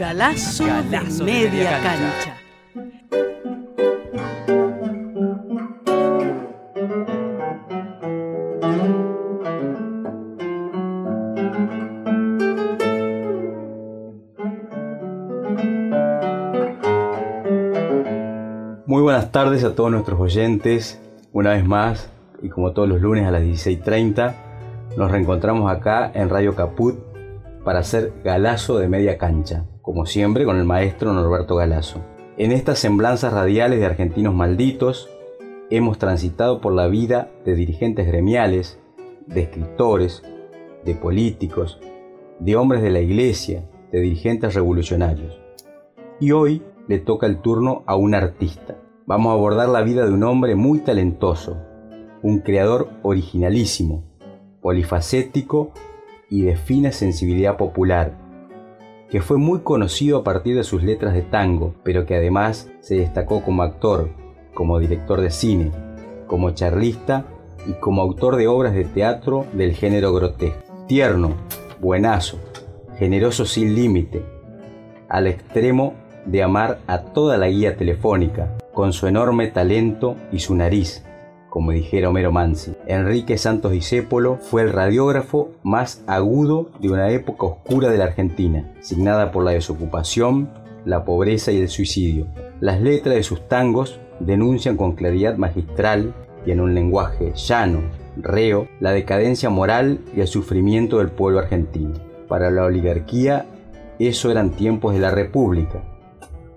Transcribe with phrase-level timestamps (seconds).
[0.00, 1.84] Galazo, Galazo de media cancha.
[1.84, 2.36] cancha.
[18.86, 20.98] Muy buenas tardes a todos nuestros oyentes.
[21.32, 22.10] Una vez más,
[22.40, 24.34] y como todos los lunes a las 16.30,
[24.96, 27.10] nos reencontramos acá en Radio Caput
[27.64, 32.00] para hacer galazo de media cancha, como siempre con el maestro Norberto Galazo.
[32.36, 35.10] En estas semblanzas radiales de argentinos malditos,
[35.68, 38.78] hemos transitado por la vida de dirigentes gremiales,
[39.26, 40.22] de escritores,
[40.84, 41.80] de políticos,
[42.38, 45.40] de hombres de la iglesia, de dirigentes revolucionarios.
[46.20, 48.76] Y hoy le toca el turno a un artista.
[49.06, 51.56] Vamos a abordar la vida de un hombre muy talentoso,
[52.22, 54.04] un creador originalísimo,
[54.62, 55.72] polifacético
[56.30, 58.19] y de fina sensibilidad popular,
[59.10, 62.96] que fue muy conocido a partir de sus letras de tango, pero que además se
[62.96, 64.10] destacó como actor,
[64.54, 65.72] como director de cine,
[66.26, 67.24] como charlista
[67.66, 70.62] y como autor de obras de teatro del género grotesco.
[70.86, 71.34] Tierno,
[71.80, 72.38] buenazo,
[72.98, 74.24] generoso sin límite,
[75.08, 75.94] al extremo
[76.24, 81.04] de amar a toda la guía telefónica, con su enorme talento y su nariz,
[81.50, 82.32] como dijera Homero.
[82.86, 88.72] Enrique Santos Discépolo fue el radiógrafo más agudo de una época oscura de la Argentina,
[88.80, 90.48] signada por la desocupación,
[90.84, 92.28] la pobreza y el suicidio.
[92.60, 96.14] Las letras de sus tangos denuncian con claridad magistral
[96.46, 97.80] y en un lenguaje llano,
[98.16, 101.94] reo, la decadencia moral y el sufrimiento del pueblo argentino.
[102.28, 103.46] Para la oligarquía,
[103.98, 105.82] eso eran tiempos de la República.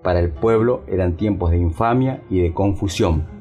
[0.04, 3.33] Para el pueblo eran tiempos de infamia y de confusión,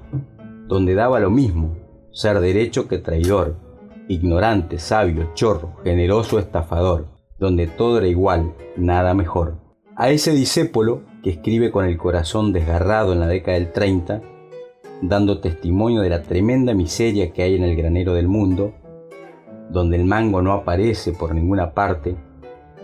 [0.72, 1.76] donde daba lo mismo
[2.12, 3.56] ser derecho que traidor,
[4.08, 9.58] ignorante, sabio, chorro, generoso, estafador, donde todo era igual, nada mejor.
[9.96, 14.22] A ese discépolo, que escribe con el corazón desgarrado en la década del 30,
[15.02, 18.72] dando testimonio de la tremenda miseria que hay en el granero del mundo,
[19.70, 22.16] donde el mango no aparece por ninguna parte,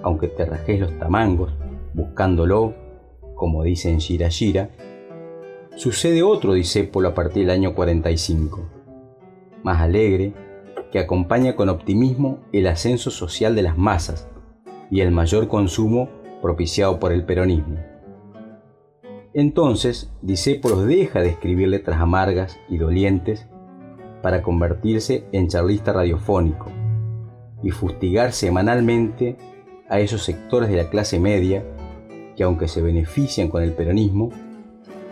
[0.02, 1.52] aunque te rajes los tamangos,
[1.94, 2.74] buscándolo,
[3.34, 4.70] como dice en Shira Shira,
[5.78, 8.68] sucede otro discépolo a partir del año 45,
[9.62, 10.34] más alegre,
[10.90, 14.28] que acompaña con optimismo el ascenso social de las masas
[14.90, 16.08] y el mayor consumo
[16.42, 17.76] propiciado por el peronismo.
[19.34, 23.46] Entonces, Discépolos deja de escribir letras amargas y dolientes
[24.20, 26.72] para convertirse en charlista radiofónico
[27.62, 29.36] y fustigar semanalmente
[29.88, 31.64] a esos sectores de la clase media
[32.36, 34.30] que aunque se benefician con el peronismo,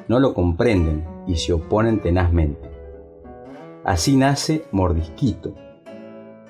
[0.09, 2.71] no lo comprenden y se oponen tenazmente.
[3.85, 5.55] Así nace Mordisquito,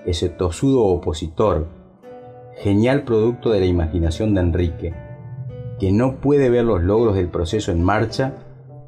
[0.05, 1.67] ese tosudo opositor,
[2.59, 4.95] genial producto de la imaginación de Enrique,
[5.79, 8.35] que no puede ver los logros del proceso en marcha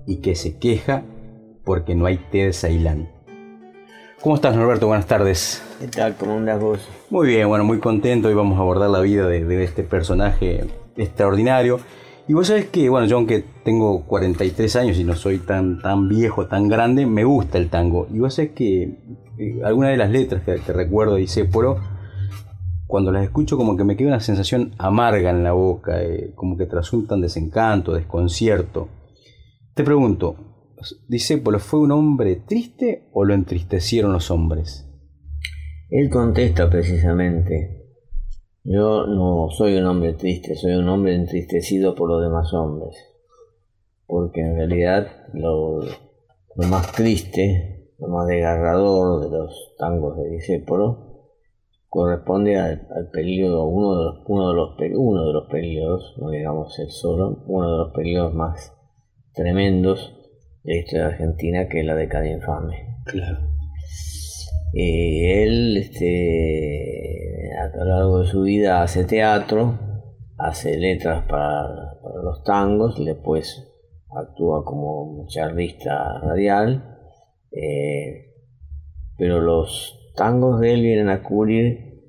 [0.07, 1.03] y que se queja
[1.65, 3.11] porque no hay té de Ceilán.
[4.23, 4.87] ¿Cómo estás Norberto?
[4.87, 5.62] Buenas tardes.
[5.78, 6.17] ¿Qué tal?
[6.17, 6.89] ¿Cómo andas vos?
[7.11, 8.28] Muy bien, bueno, muy contento.
[8.28, 10.65] Hoy vamos a abordar la vida de, de este personaje
[10.97, 11.78] extraordinario.
[12.28, 16.09] Y vos sabés que, bueno, yo aunque tengo 43 años y no soy tan, tan
[16.09, 18.06] viejo, tan grande, me gusta el tango.
[18.12, 18.83] Y vos sabés que
[19.39, 21.78] eh, algunas de las letras que, que recuerdo de Disépolo,
[22.87, 26.59] cuando las escucho como que me queda una sensación amarga en la boca, eh, como
[26.59, 28.89] que trasuntan desencanto, desconcierto.
[29.75, 30.37] Te pregunto,
[31.09, 34.87] ¿Disépolo fue un hombre triste o lo entristecieron los hombres?
[35.91, 37.78] Él contesta precisamente,
[38.65, 42.97] yo no soy un hombre triste, soy un hombre entristecido por los demás hombres,
[44.07, 51.09] porque en realidad lo, lo más triste, lo más desgarrador de los tangos de Disépolo
[51.89, 56.31] corresponde al, al periodo, uno de, los, uno, de los, uno de los periodos, no
[56.31, 58.75] digamos el solo, uno de los periodos más
[59.33, 60.15] tremendos
[60.65, 62.99] de la historia de Argentina, que es la década infame.
[63.07, 63.47] Claro.
[64.74, 69.78] Eh, él, este, a lo largo de su vida hace teatro,
[70.36, 71.68] hace letras para,
[72.22, 73.65] los tangos, después
[74.10, 76.98] actúa como charlista radial,
[77.53, 78.34] eh,
[79.16, 82.03] pero los tangos de él vienen a cubrir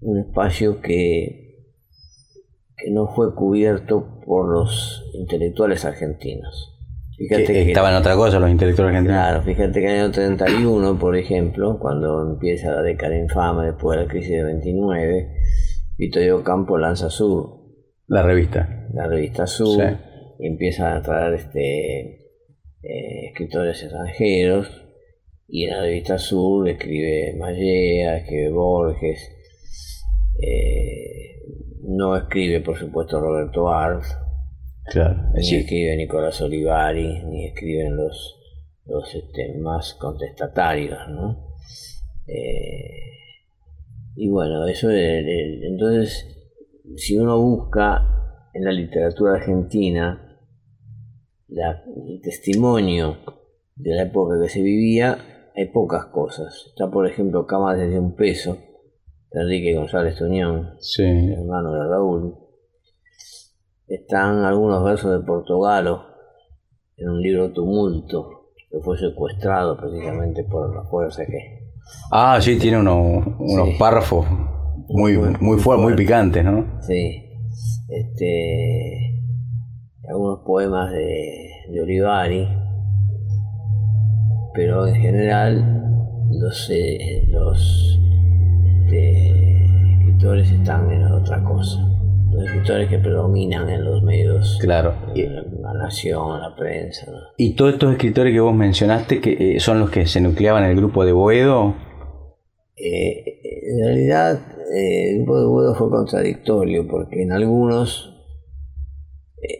[0.00, 1.70] un espacio que,
[2.76, 6.73] que no fue cubierto por los intelectuales argentinos.
[7.16, 9.22] Fíjate que, estaban otra cosa los intelectuales argentinos.
[9.22, 13.96] Claro, fíjate que en el año 31, por ejemplo, cuando empieza la década infame después
[13.96, 15.28] de la crisis de 29,
[15.96, 17.60] Vito Campo lanza Sur.
[18.08, 18.88] La revista.
[18.92, 19.80] La revista Sur.
[20.40, 22.00] Y empieza a traer este,
[22.82, 24.82] eh, escritores extranjeros.
[25.46, 29.30] Y en la revista Sur escribe Mallea, escribe Borges.
[30.42, 31.40] Eh,
[31.84, 34.04] no escribe, por supuesto, Roberto Arlt
[35.34, 38.38] ni escribe Nicolás Olivari, ni escriben los,
[38.86, 41.54] los este, más contestatarios, ¿no?
[42.26, 43.04] Eh,
[44.16, 46.26] y bueno, eso entonces,
[46.96, 50.38] si uno busca en la literatura argentina
[51.48, 53.18] el testimonio
[53.74, 55.18] de la época que se vivía,
[55.56, 56.66] hay pocas cosas.
[56.68, 58.58] Está, por ejemplo, Cama desde un peso,
[59.30, 62.43] de Enrique González Tuñón, hermano de Raúl,
[63.88, 66.02] están algunos versos de Portogalo
[66.96, 71.64] en un libro Tumulto, que fue secuestrado precisamente por la fuerza que...
[72.10, 74.26] Ah, sí, tiene unos, unos párrafos
[74.88, 76.80] muy, muy, muy, muy picantes, ¿no?
[76.82, 77.20] Sí.
[77.88, 79.22] Este,
[80.08, 82.48] algunos poemas de, de Olivari,
[84.54, 85.84] pero en general
[86.30, 88.00] los, eh, los
[88.82, 91.93] este, escritores están en otra cosa
[92.34, 94.58] los escritores que predominan en los medios.
[94.60, 94.94] Claro.
[95.14, 97.06] La, nación, la prensa.
[97.36, 100.70] ¿Y todos estos escritores que vos mencionaste que eh, son los que se nucleaban en
[100.70, 101.74] el grupo de Boedo?
[102.76, 104.40] Eh, en realidad,
[104.74, 108.10] eh, el grupo de Boedo fue contradictorio porque en algunos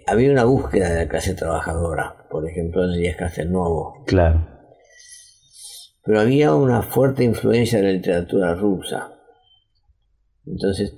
[0.07, 4.03] había una búsqueda de la clase trabajadora, por ejemplo en Elías Castelnuovo.
[4.07, 4.47] Claro.
[6.05, 9.15] Pero había una fuerte influencia de la literatura rusa.
[10.47, 10.95] Entonces,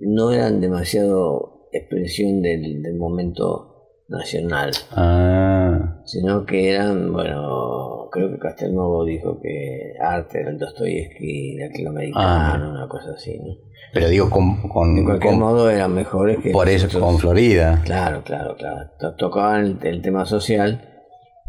[0.00, 3.68] no eran demasiado expresión del, momento
[4.08, 6.02] nacional, ah.
[6.04, 12.70] sino que eran, bueno, creo que Castelnuovo dijo que arte era el Dostoyevsky latinoamericano, ah.
[12.76, 13.54] una cosa así, ¿no?
[13.92, 16.50] Pero digo, con, con de cualquier modo eran mejores que.
[16.50, 17.82] Por eso, con Florida.
[17.84, 18.90] Claro, claro, claro.
[19.18, 20.80] Tocaban el tema social,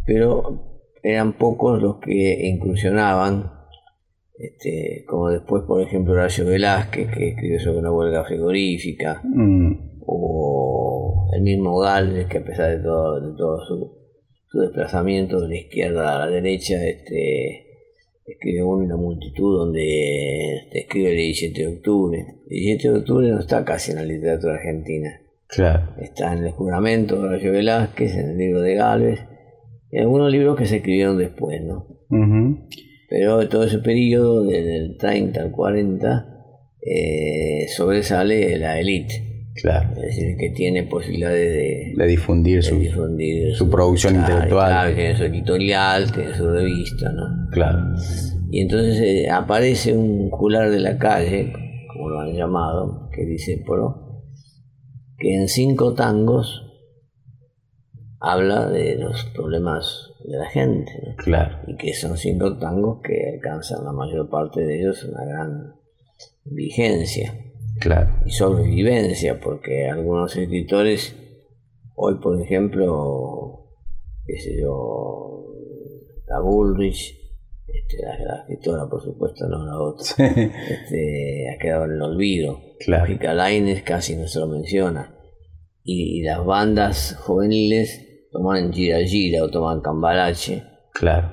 [0.05, 3.62] pero eran pocos los que incursionaban
[4.43, 10.01] este, como después, por ejemplo, Horacio Velázquez, que escribió sobre una huelga frigorífica, mm.
[10.05, 14.03] o el mismo Gálvez, que a pesar de todo, de todo su,
[14.59, 17.65] desplazamiento de la izquierda a la derecha, este,
[18.25, 22.19] escribe una multitud donde este, escribe el 17 de octubre.
[22.19, 25.09] El 17 de octubre no está casi en la literatura argentina.
[25.47, 25.95] Claro.
[26.01, 29.19] Está en el juramento de Horacio Velázquez, en el libro de Gálvez,
[29.89, 31.87] y algunos libros que se escribieron después, ¿no?
[33.13, 36.25] Pero todo ese periodo, desde el 30 al 40,
[36.81, 39.51] eh, sobresale la élite.
[39.61, 39.91] Claro.
[39.97, 42.73] Es decir, que tiene posibilidades de, de difundir, su,
[43.53, 44.67] su, producción intelectual.
[44.67, 47.51] Claro, tiene su editorial, tiene su revista, ¿no?
[47.51, 47.81] Claro.
[48.49, 51.53] Y entonces eh, aparece un cular de la calle,
[51.93, 54.23] como lo han llamado, que dice, pero,
[55.19, 56.63] que en cinco tangos
[58.19, 61.15] habla de los problemas de la gente.
[61.17, 61.57] Claro.
[61.67, 65.75] Y que son cinco tangos que alcanzan la mayor parte de ellos una gran
[66.45, 67.33] vigencia.
[67.79, 68.17] Claro.
[68.25, 71.15] Y sobrevivencia, porque algunos escritores,
[71.95, 73.69] hoy por ejemplo,
[74.25, 75.53] qué sé yo,
[76.27, 77.19] la Bullrich,
[77.67, 82.59] este, la, escritora por supuesto, no la otra, este, ha quedado en el olvido.
[82.79, 83.13] Claro.
[83.33, 85.15] Laines casi no se lo menciona.
[85.83, 90.63] y las bandas juveniles toman gira gira o toman cambalache.
[90.91, 91.31] Claro.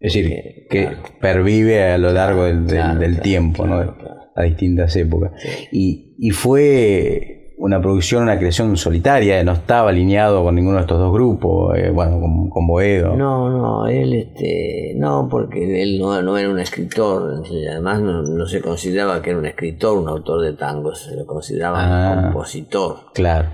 [0.00, 3.96] Es decir, que pervive a lo largo del, tiempo, ¿no?
[4.36, 5.32] A distintas épocas.
[5.72, 11.00] Y, y, fue una producción, una creación solitaria, no estaba alineado con ninguno de estos
[11.00, 13.16] dos grupos, eh, bueno, con, Boedo.
[13.16, 18.60] No, no, él, este, no, porque él no, no era un escritor, además no, se
[18.60, 22.20] consideraba que era un escritor, un autor de tangos, se lo consideraba un ah.
[22.22, 22.96] compositor.
[23.14, 23.48] Claro.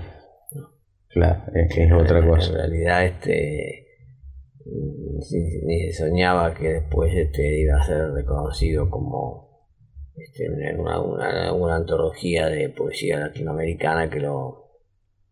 [1.15, 2.51] Claro, es, es otra cosa.
[2.51, 3.85] En realidad, este
[4.65, 9.45] ni se soñaba que después este iba a ser reconocido como
[10.15, 10.99] este, una,
[11.53, 14.65] una, antología de poesía latinoamericana que lo,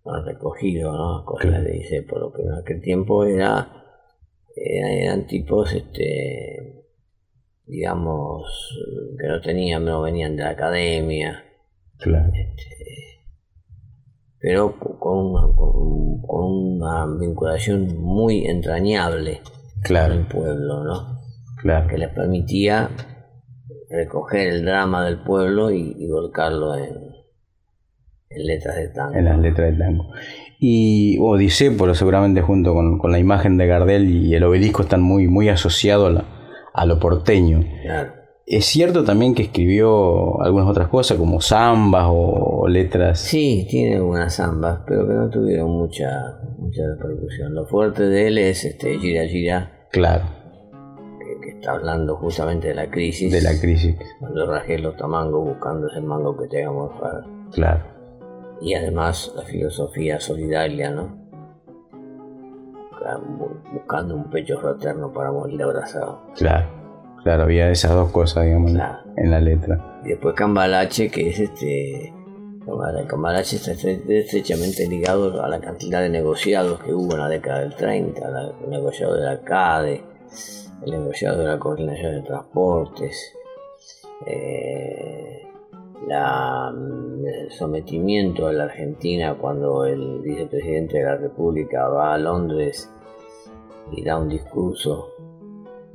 [0.05, 1.25] han recogido, ¿no?
[1.25, 3.83] Cosas le dice, por lo que en aquel tiempo era,
[4.55, 6.85] eran tipos, este,
[7.65, 8.45] digamos,
[9.19, 11.43] que no tenían, no venían de la academia.
[11.97, 12.31] Claro.
[12.33, 13.12] Este,
[14.43, 19.39] pero con una, con, una vinculación muy entrañable
[19.87, 21.21] con el pueblo, ¿no?
[21.61, 21.87] Claro.
[21.87, 22.89] Que les permitía
[23.89, 26.93] recoger el drama del pueblo y, volcarlo en,
[28.29, 29.15] En letras de tango.
[29.15, 30.11] En las letras de tango.
[30.59, 35.29] Y Disépolo seguramente junto con, con, la imagen de Gardel y el obelisco están muy,
[35.29, 36.25] muy asociados a,
[36.73, 37.63] a lo porteño.
[37.81, 38.22] Claro.
[38.45, 43.19] Es cierto también que escribió algunas otras cosas como zambas o letras.
[43.19, 47.55] Sí, tiene algunas zambas, pero que no tuvieron mucha, mucha repercusión.
[47.55, 49.87] Lo fuerte de él es este Gira Gira.
[49.91, 50.25] Claro.
[51.19, 53.31] Que, que está hablando justamente de la crisis.
[53.31, 53.95] De la crisis.
[54.19, 57.23] Cuando rajé los tamangos buscando ese mango que te haga morfar.
[57.53, 57.85] Claro.
[58.61, 61.23] Y además la filosofía solidaria, ¿no?
[63.73, 66.21] Buscando un pecho fraterno para morir abrazado.
[66.35, 66.82] Claro.
[67.23, 68.97] Claro, había esas dos cosas, digamos, Claro.
[69.15, 69.99] en la letra.
[70.03, 72.13] Y después Cambalache, que es este.
[72.65, 77.27] El Cambalache está estre- estrechamente ligado a la cantidad de negociados que hubo en la
[77.29, 80.01] década del 30, la- el negociado de la CADE,
[80.85, 83.33] el negociado de la Coordinación de Transportes,
[84.25, 85.45] eh,
[86.07, 92.89] la, el sometimiento a la Argentina cuando el vicepresidente de la República va a Londres
[93.91, 95.12] y da un discurso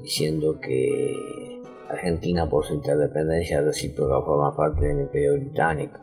[0.03, 5.99] diciendo que Argentina por su interdependencia recíproca forma parte del Imperio Británico.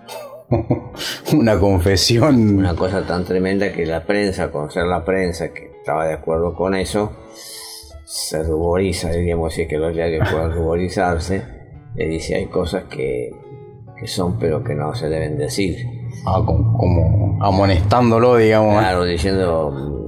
[1.33, 2.57] Una confesión.
[2.57, 6.53] Una cosa tan tremenda que la prensa, con ser la prensa que estaba de acuerdo
[6.53, 7.11] con eso,
[8.05, 11.43] se ruboriza, diríamos es que los diarios pueden ruborizarse,
[11.95, 13.31] le dice hay cosas que,
[13.99, 15.77] que son pero que no se deben decir.
[16.25, 20.04] Ah, como, como amonestándolo, digamos, Claro, diciendo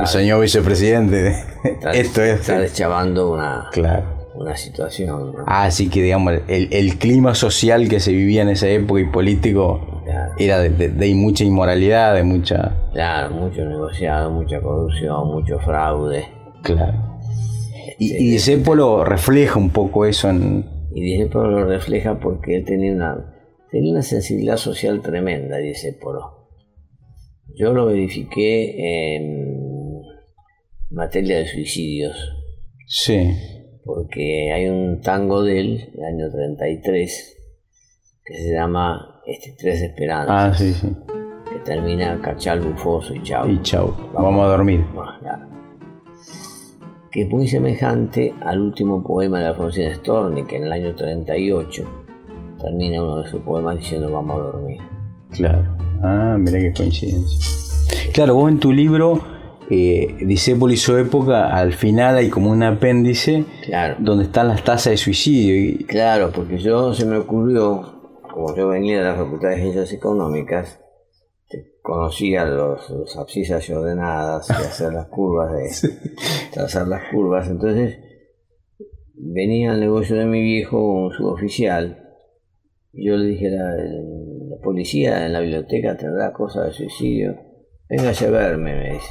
[0.00, 1.34] el señor vicepresidente.
[1.64, 2.40] está- Esto es.
[2.40, 4.30] está deschavando una, Claro.
[4.34, 5.32] una situación.
[5.32, 5.44] ¿no?
[5.46, 10.02] Así que, digamos, el, el clima social que se vivía en esa época y político
[10.04, 10.32] Claro.
[10.38, 12.88] era de, de- de mucha inmoralidad, de mucha.
[12.92, 16.24] Claro, mucho negociado, mucha corrupción, mucho fraude.
[16.62, 17.14] Claro.
[17.98, 20.64] Y, y Discépolo refleja un poco eso en.
[20.92, 23.32] Y Discépolo lo refleja porque él tenía una,
[23.70, 26.48] tenía una sensibilidad social tremenda, Discépolo.
[27.56, 29.63] Yo lo verifiqué en
[30.94, 32.16] materia de suicidios,
[32.86, 33.30] Sí.
[33.84, 37.36] porque hay un tango de él, del año 33,
[38.24, 40.88] que se llama este, Tres Esperanzas, Ah, sí, sí.
[41.50, 43.48] que termina cachal bufoso y chau.
[43.50, 43.94] Y chau.
[44.14, 44.84] Vamos a dormir.
[47.10, 51.84] Que es muy semejante al último poema de Alfonsín Storni, que en el año 38
[52.60, 54.78] termina uno de sus poemas diciendo vamos a dormir.
[55.30, 55.76] Claro.
[56.02, 58.10] Ah, mira qué coincidencia.
[58.12, 59.22] Claro, vos en tu libro,
[59.70, 64.62] eh, Discépolo y su época, al final hay como un apéndice Claro, donde están las
[64.62, 65.56] tasas de suicidio.
[65.56, 69.92] Y, claro, porque yo se me ocurrió, como yo venía de la Facultad de Ciencias
[69.92, 70.80] Económicas,
[71.82, 75.90] conocía los, los abscisas y ordenadas, y hacer las curvas, de
[76.52, 77.98] trazar las curvas, entonces
[79.14, 82.04] venía al negocio de mi viejo un suboficial
[82.96, 87.36] y yo le dije, la, la policía en la biblioteca tendrá cosas de suicidio,
[87.88, 89.10] véngase a verme, me dice.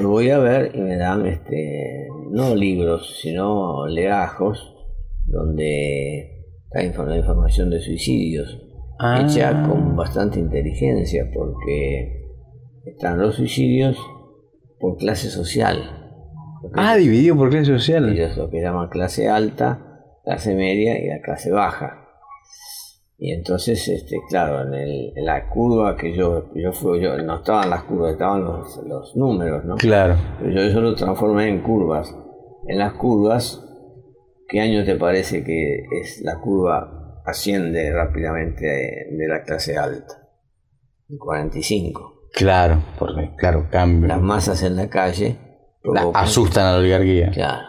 [0.00, 4.74] Lo voy a ver y me dan este no libros, sino legajos
[5.26, 8.62] donde está la información de suicidios,
[9.00, 9.22] Ah.
[9.22, 12.26] hecha con bastante inteligencia, porque
[12.84, 13.96] están los suicidios
[14.80, 15.78] por clase social.
[16.74, 18.08] Ah, dividido por clase social.
[18.08, 22.07] ellos lo que llaman clase alta, clase media y la clase baja.
[23.20, 27.36] Y entonces, este, claro, en, el- en la curva que yo, yo fui, yo, no
[27.38, 29.74] estaban las curvas, estaban los, los números, ¿no?
[29.76, 30.14] Claro.
[30.38, 32.14] Pero yo eso lo transformé en curvas.
[32.68, 33.64] En las curvas,
[34.48, 38.64] ¿qué año te parece que es la curva asciende rápidamente
[39.10, 40.14] de, la clase alta?
[41.08, 42.28] El 45.
[42.34, 44.06] Claro, porque, claro, cambio.
[44.08, 45.38] Las masas en la calle
[45.82, 47.30] La- asustan a la oligarquía.
[47.32, 47.66] Claro.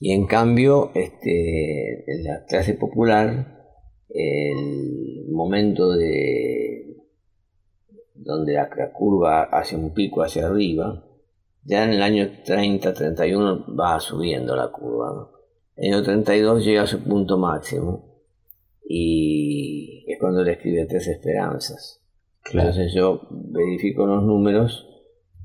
[0.00, 3.55] Y en cambio, este, en la clase popular,
[4.16, 6.96] el momento de
[8.14, 11.04] donde la, la curva hace un pico hacia arriba,
[11.64, 15.12] ya en el año 30, 31 va subiendo la curva.
[15.12, 15.30] ¿no?
[15.76, 18.22] En el año 32 llega a su punto máximo
[18.88, 22.00] y es cuando le escribe Tres Esperanzas.
[22.42, 22.70] Claro.
[22.70, 24.86] Entonces yo verifico los números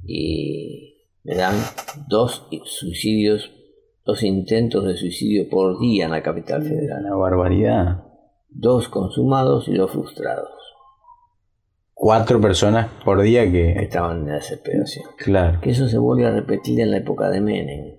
[0.06, 1.56] y me dan
[2.08, 3.52] dos suicidios,
[4.06, 7.06] dos intentos de suicidio por día en la capital federal.
[7.06, 8.11] Una barbaridad.
[8.54, 10.50] Dos consumados y dos frustrados,
[11.94, 13.84] Cuatro personas por día que que.
[13.84, 15.06] estaban en desesperación.
[15.18, 15.60] Claro.
[15.62, 17.98] Que eso se vuelve a repetir en la época de Menem.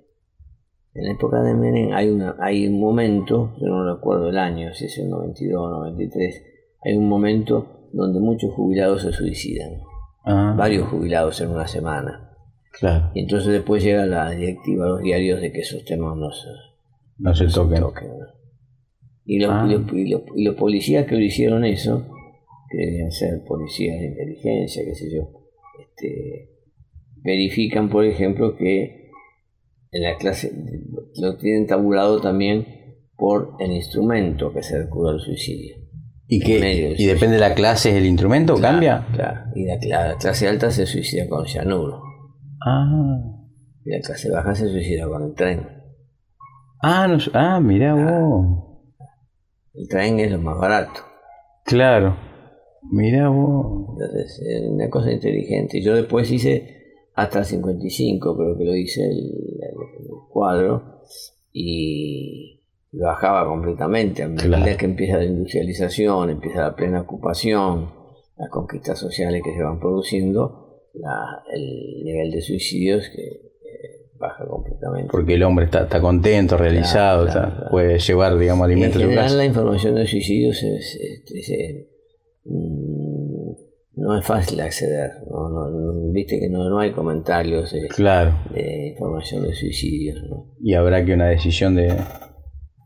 [0.95, 4.75] En la época de Menem hay, una, hay un momento, yo no recuerdo el año,
[4.75, 6.43] si es el 92 o 93,
[6.85, 9.81] hay un momento donde muchos jubilados se suicidan.
[10.25, 12.31] Ah, Varios jubilados en una semana.
[12.73, 13.11] claro.
[13.15, 16.49] Y entonces después llega la directiva a los diarios de que esos temas no se,
[17.19, 17.81] No se toquen.
[17.81, 18.09] toquen.
[18.19, 18.27] ¿no?
[19.25, 19.67] Y, los, Ah.
[19.69, 22.09] y los- y los- y los policías que lo hicieron eso,
[22.71, 25.29] que debían ser policías de inteligencia, qué sé yo,
[25.81, 26.49] este,
[27.23, 29.11] verifican, por ejemplo, que
[29.93, 30.51] en la clase
[31.21, 32.67] lo tienen tabulado también
[33.17, 35.77] por el instrumento que se recurre al suicidio.
[36.27, 38.57] ¿Y, qué, ¿Y depende de la clase el instrumento?
[38.57, 39.07] ¿Cambia?
[39.13, 42.01] Claro, y la, clase alta se suicida con cianuro.
[42.67, 43.37] Ah.
[43.85, 45.61] Y la clase baja se suicida con el tren.
[46.83, 48.72] Ah, no, ah mira vos.
[49.75, 51.01] El tren es lo más barato.
[51.65, 52.17] Claro.
[52.91, 53.91] Mira vos.
[53.93, 55.81] Entonces, es una cosa inteligente.
[55.81, 56.83] Yo después hice
[57.15, 59.75] hasta 55, creo que lo hice el, el
[60.31, 61.01] cuadro.
[61.53, 62.63] Y
[62.93, 64.23] bajaba completamente.
[64.23, 67.91] A medida que empieza la industrialización, empieza la plena ocupación,
[68.37, 70.83] las conquistas sociales que se van produciendo,
[71.53, 73.52] el nivel de suicidios que
[74.23, 75.11] baja completamente.
[75.11, 77.27] Porque el hombre está, está contento, realizado,
[77.71, 80.99] puede llevar, digamos, alimentos en general, la información de suicidios es,
[82.45, 83.53] mm,
[83.97, 85.11] no es fácil acceder.
[86.13, 87.89] Viste que no, hay comentarios de,
[88.55, 90.19] de información de suicidios.
[90.61, 91.95] Y habrá que una decisión de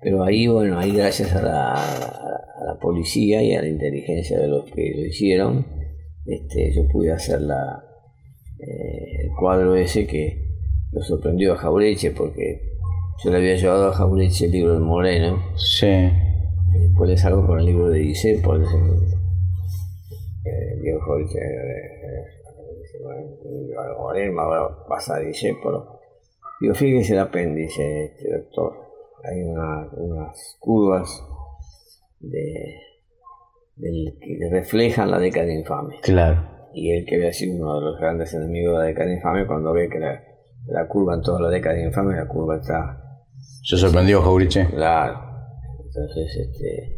[0.06, 4.92] pero ahí, bueno, ahí gracias a la, policía y a la inteligencia de los que
[4.94, 5.66] lo hicieron,
[6.24, 7.82] este, yo pude hacer la,
[8.60, 10.45] eh, el cuadro ese que
[10.92, 12.60] lo sorprendió a Jaureche porque
[13.22, 15.42] yo le había llevado a Jaureche el libro de Moreno.
[15.56, 15.86] Sí.
[15.86, 18.62] Y después le salgo con el libro de Dice, por el,
[20.80, 21.38] viejo Jaureche,
[23.98, 26.00] Moreno, ahora pasa a Disépolo.
[26.60, 28.86] Digo, fíjese el apéndice, este doctor
[29.22, 31.22] hay unas curvas
[32.20, 32.80] de,
[33.76, 35.96] que reflejan la década infame.
[36.02, 36.48] Claro.
[36.72, 39.72] Y él que había sido uno de los grandes enemigos de la década infame, cuando
[39.72, 40.22] ve que la,
[40.88, 43.02] curva en toda la década infame, la curva está...
[43.62, 44.66] Se sorprendió Jauriche.
[44.68, 45.20] Claro.
[45.84, 46.96] Entonces, este...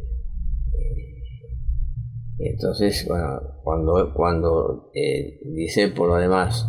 [2.39, 6.67] Eh, entonces, bueno, cuando, cuando eh, Disépolo además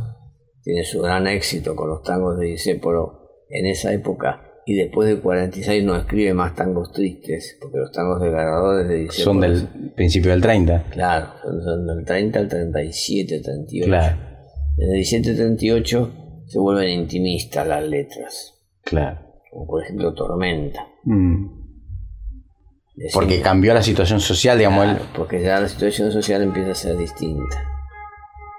[0.63, 3.19] tiene su gran éxito con los tangos de Disépolo,
[3.49, 8.21] en esa época y después del 46 no escribe más tangos tristes, porque los tangos
[8.21, 10.85] de de Son del principio del 30.
[10.91, 13.87] Claro, son, del 30 al 37, 38.
[13.87, 14.17] Claro.
[14.77, 16.11] Desde el 17 38
[16.49, 18.59] se vuelven intimistas las letras.
[18.83, 19.19] Claro.
[19.49, 20.85] Como por ejemplo Tormenta.
[21.03, 21.59] Mm.
[23.13, 24.99] Porque cambió la situación social, digamos.
[25.15, 27.65] Porque ya la situación social empieza a ser distinta.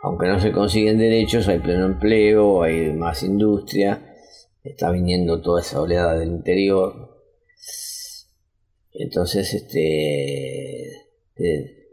[0.02, 4.06] Aunque no se consiguen derechos, hay pleno empleo, hay más industria
[4.62, 7.18] está viniendo toda esa oleada del interior.
[8.92, 10.90] Entonces, este,
[11.36, 11.86] de,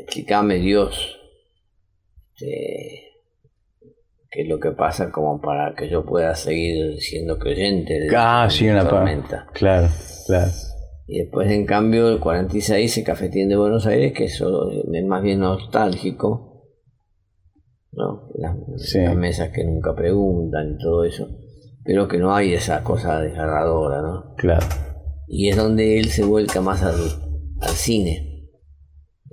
[0.00, 1.18] explícame Dios
[2.34, 3.09] este,
[4.30, 8.46] qué es lo que pasa como para que yo pueda seguir siendo creyente de ah,
[8.48, 9.46] sí, una tormenta.
[9.52, 9.88] Claro,
[10.26, 10.50] claro.
[11.06, 14.40] Y después, en cambio, el 46, el Cafetín de Buenos Aires, que es
[15.04, 16.68] más bien nostálgico,
[17.90, 18.28] ¿no?
[18.36, 18.54] Las,
[19.16, 21.28] mesas que nunca preguntan y todo eso,
[21.84, 24.34] pero que no hay esa cosa desgarradora, ¿no?
[24.36, 24.64] Claro.
[25.26, 26.96] Y es donde él se vuelca más al,
[27.74, 28.29] cine.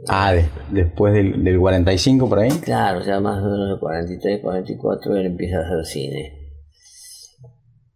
[0.09, 0.33] Ah,
[0.71, 2.49] después del, del, 45 por ahí.
[2.61, 6.37] Claro, ya más o menos el 43, 44 él empieza a hacer cine.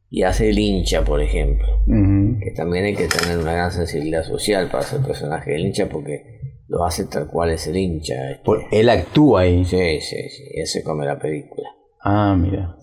[0.10, 1.68] Y hace el hincha, por ejemplo.
[1.86, 6.42] Que también hay que tener una gran sensibilidad social para ser personaje del hincha porque
[6.68, 8.32] lo hace tal cual es el hincha.
[8.32, 8.52] Este.
[8.72, 9.64] él actúa ahí.
[9.64, 10.44] Sí, sí, sí.
[10.54, 11.70] Ese come la película.
[12.02, 12.76] Ah, mira.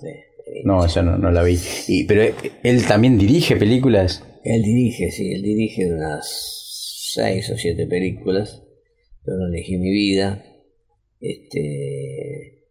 [0.64, 1.58] no, esa no, no, la vi.
[1.86, 4.24] Y, pero él también dirige películas.
[4.42, 5.30] Él dirige, sí.
[5.32, 8.62] Él dirige unas seis o siete películas.
[9.28, 10.42] Pero no elegí mi vida.
[11.20, 12.64] Este.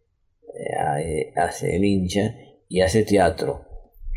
[0.58, 2.34] Eh, hace el hincha
[2.68, 3.64] y hace teatro.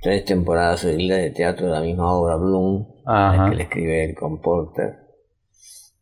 [0.02, 2.88] Tres temporadas de teatro de la misma obra, Bloom,
[3.50, 5.02] que le escribe el con Porter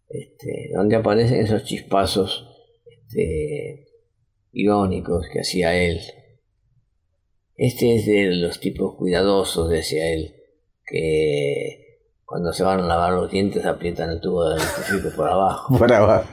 [0.09, 2.47] este, donde aparecen esos chispazos
[2.85, 3.87] este,
[4.51, 6.01] irónicos que hacía él.
[7.55, 10.35] Este es de los tipos cuidadosos, decía él,
[10.85, 11.78] que
[12.29, 15.77] cuando se van a lavar los dientes aprietan el tubo del dentífrico por abajo.
[15.79, 16.27] Por abajo.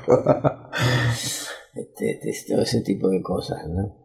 [1.75, 3.97] Este, este, todo ese tipo de cosas, ¿no?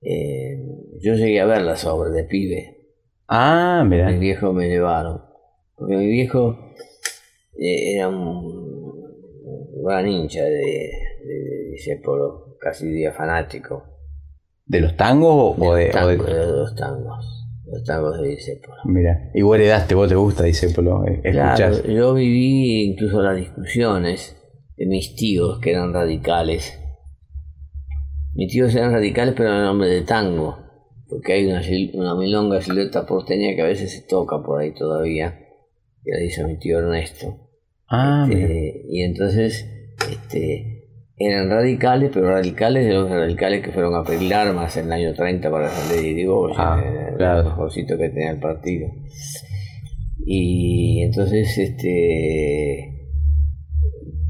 [0.00, 0.58] Eh,
[1.02, 2.94] yo llegué a ver las obras de pibe.
[3.28, 4.10] Ah, mira.
[4.10, 5.20] Mi viejo me llevaron.
[5.74, 6.56] Porque mi viejo
[7.58, 9.02] eh, era un,
[9.84, 10.92] gran hincha de,
[11.24, 13.84] de, casi día fanático.
[14.64, 17.45] ¿De los tangos o de, de, los tangos?
[17.66, 18.76] Los tangos de Disépolo.
[18.84, 24.36] Mira, y vos heredaste, vos te gusta Disépolo, eh, claro, yo viví incluso las discusiones
[24.76, 26.80] de mis tíos que eran radicales.
[28.34, 30.58] Mis tíos eran radicales pero en nombre de tango,
[31.08, 31.60] porque hay una,
[31.94, 35.38] una milonga silueta porteña que a veces se toca por ahí todavía,
[36.04, 37.46] que la dice mi tío Ernesto
[37.88, 39.64] Ah, este, y entonces
[40.10, 40.75] este,
[41.18, 45.14] eran radicales, pero radicales de los radicales que fueron a pedir armas en el año
[45.14, 47.44] 30 para defender Irigoyen, Ah, el claro.
[47.44, 48.88] mejorcito que tenía el partido.
[50.24, 52.92] Y entonces este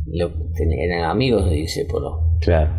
[0.06, 0.30] lo-
[0.78, 2.70] eran amigos de Discépolo, Claro.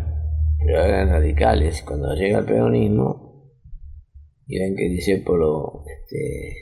[0.64, 1.82] pero eran radicales.
[1.82, 3.44] Cuando llega el peronismo
[4.46, 6.54] y ven que Discépolo este,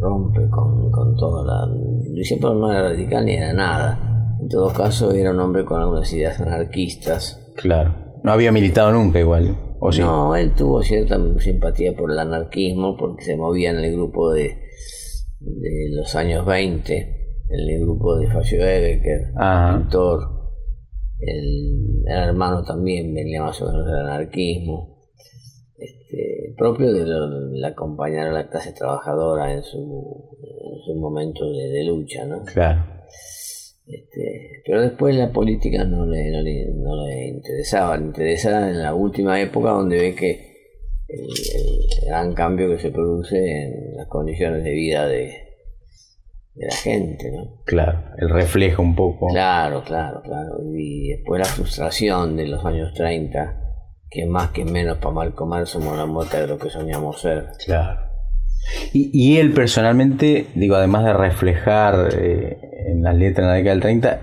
[0.00, 1.72] rompe con, con toda la...
[2.14, 4.17] Discépolo no era radical ni era nada.
[4.40, 7.52] En todo caso era un hombre con algunas ideas anarquistas.
[7.56, 7.94] Claro.
[8.22, 9.56] No había militado nunca igual.
[9.80, 10.00] ¿O sí?
[10.00, 14.56] No, él tuvo cierta simpatía por el anarquismo porque se movía en el grupo de,
[15.40, 16.96] de los años 20,
[17.50, 19.78] en el grupo de Facio Ebecker, Ajá.
[19.78, 20.20] pintor.
[21.20, 25.08] El, el hermano también venía más o menos del anarquismo,
[25.76, 29.78] este, propio de, lo- de acompañar a la clase trabajadora en su,
[30.42, 32.42] en su momento de, de lucha, ¿no?
[32.44, 32.84] Claro.
[33.88, 38.82] Este, pero después la política no le, no le, no le interesaba, le interesaba en
[38.82, 40.48] la última época donde ve que
[41.08, 45.48] el, el gran cambio que se produce en las condiciones de vida de,
[46.54, 47.62] de la gente, ¿no?
[47.64, 48.02] Claro.
[48.18, 49.28] El reflejo un poco.
[49.28, 50.58] Claro, claro, claro.
[50.74, 53.60] Y después la frustración de los años 30,
[54.10, 57.46] que más que menos para mal comer somos la muerte de lo que soñamos ser.
[57.64, 58.07] Claro.
[58.92, 63.74] Y, y él personalmente, digo, además de reflejar eh, en las letras en la década
[63.74, 64.20] del 30,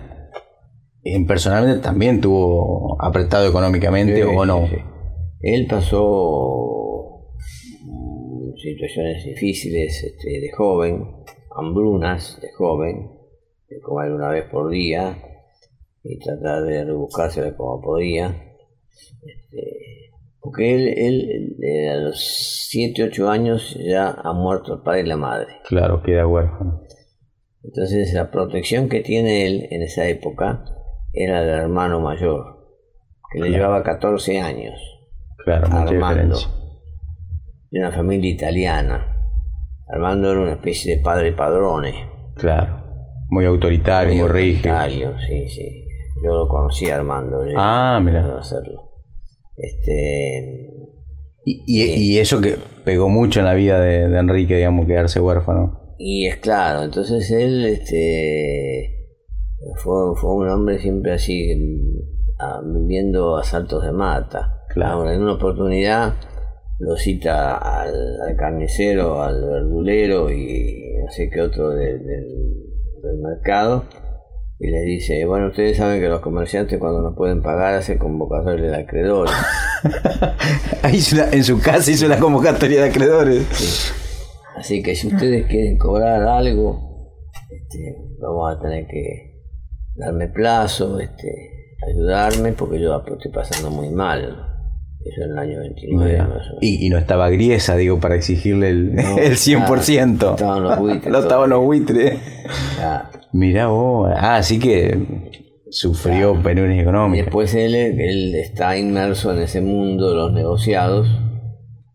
[1.04, 4.68] en personalmente también tuvo apretado económicamente Sí, o no.
[4.68, 4.82] sí, sí.
[5.42, 7.36] Él pasó
[8.56, 11.06] situaciones difíciles este, de joven,
[11.56, 13.12] hambrunas de joven,
[13.70, 15.18] de comer una vez por día
[16.04, 18.30] y tratar de rebuscársela como podía.
[19.24, 19.62] Este,
[20.46, 25.06] porque él, él, él, a los 7, 8 años ya ha muerto el padre y
[25.08, 25.48] la madre.
[25.68, 26.84] Claro, queda huérfano.
[27.64, 30.64] Entonces la protección que tiene él en esa época
[31.14, 32.60] era del hermano mayor,
[33.32, 34.76] que le llevaba 14 años.
[35.44, 36.38] Claro, Armando,
[37.72, 39.04] de una familia italiana.
[39.88, 42.08] Armando era una especie de padre padrone.
[42.36, 42.84] Claro.
[43.30, 44.76] Muy autoritario, muy, rígido.
[44.76, 45.88] autoritario, sí, sí.
[46.24, 47.44] Yo lo conocí a Armando.
[47.58, 48.38] Ah, mira.
[48.38, 48.85] hacerlo.
[49.58, 50.72] Este,
[51.46, 55.20] Y, y- y eso que pegó mucho en la vida de, de Enrique, digamos, quedarse
[55.20, 55.96] huérfano.
[55.98, 59.08] y es claro, entonces él este,
[59.78, 61.52] fue, fue un hombre siempre así,
[62.40, 64.62] ah, viviendo asaltos de mata.
[64.70, 64.94] Claro.
[64.94, 66.16] Ahora, en una oportunidad
[66.80, 67.94] lo cita al,
[68.28, 72.64] al carnicero, al verdulero y no sé qué otro de- del-
[73.02, 73.86] del mercado
[74.58, 78.72] y le dice, bueno, ustedes saben que los comerciantes cuando no pueden pagar hacen convocatoria
[78.72, 79.34] de acreedores.
[80.84, 83.94] En su casa hizo la convocatoria de acreedores.
[84.56, 87.12] Así que si ustedes quieren cobrar algo,
[87.50, 89.44] este, vamos a tener que
[89.96, 94.55] darme plazo, este, ayudarme, porque yo estoy pasando muy mal.
[95.06, 96.24] Eso en el año 29 Mira.
[96.28, 96.58] más o menos.
[96.62, 100.18] Y, y no estaba Griesa, digo, para exigirle el, No, el 100%.
[100.18, 102.20] claro, estaban los buitres, No estaban los buitres.
[102.80, 103.12] Ya.
[103.32, 104.12] Mirá vos.
[104.16, 104.98] Ah, así que
[105.70, 107.26] sufrió penurias Y económicas.
[107.26, 111.08] después él, él está inmerso en ese mundo de los negociados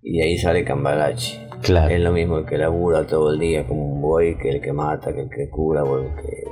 [0.02, 1.48] y de ahí sale Cambalache.
[1.62, 1.92] Claro.
[1.94, 4.72] Es lo mismo el que labura todo el día como un buey, que el que
[4.72, 6.44] mata, que el que cura, o el que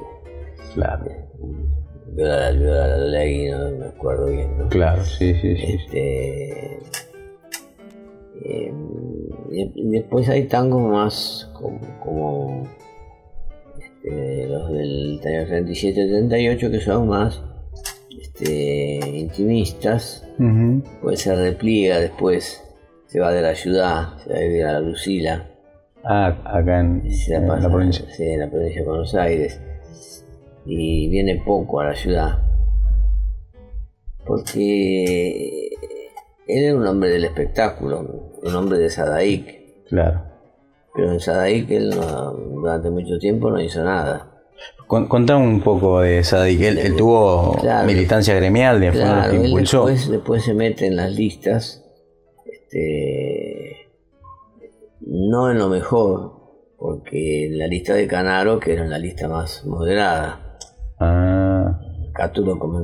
[0.74, 1.04] Claro,
[2.24, 4.58] viola, viola la ley, no me acuerdo bien.
[4.58, 4.68] ¿no?
[4.68, 5.62] claro, sí, sí, sí.
[5.74, 6.78] Este,
[8.44, 8.72] eh,
[9.76, 12.68] después hay tangos más como, como,
[13.80, 17.40] este, los del año 37-38 que son más
[18.20, 20.24] este, intimistas.
[20.38, 20.82] Ujú.
[21.02, 22.62] Pues se repliega después,
[23.06, 25.48] se va de la ciudad, se va a vivir a la Lucila,
[26.04, 28.04] Ah, acá en, se la en pasa- la provincia.
[28.16, 29.60] sí, en la provincia de Buenos Aires.
[30.70, 32.38] Y viene poco a la ciudad.
[34.26, 35.68] Porque
[36.46, 39.84] él era un hombre del espectáculo, un hombre de Sadaic.
[39.88, 40.22] Claro.
[40.94, 44.30] Pero en Sadaic él no- durante mucho tiempo no hizo nada.
[44.86, 46.60] Con- Contá un poco de Sadik.
[46.62, 47.86] Él, él tuvo Claro.
[47.86, 49.86] militancia gremial, de Claro, que él impulsó.
[49.86, 51.84] después, después se mete en las listas,
[52.46, 53.88] este,
[55.00, 56.32] no en lo mejor,
[56.78, 60.47] porque en la lista de Canaro, que era la lista más moderada,
[61.00, 61.78] Ah,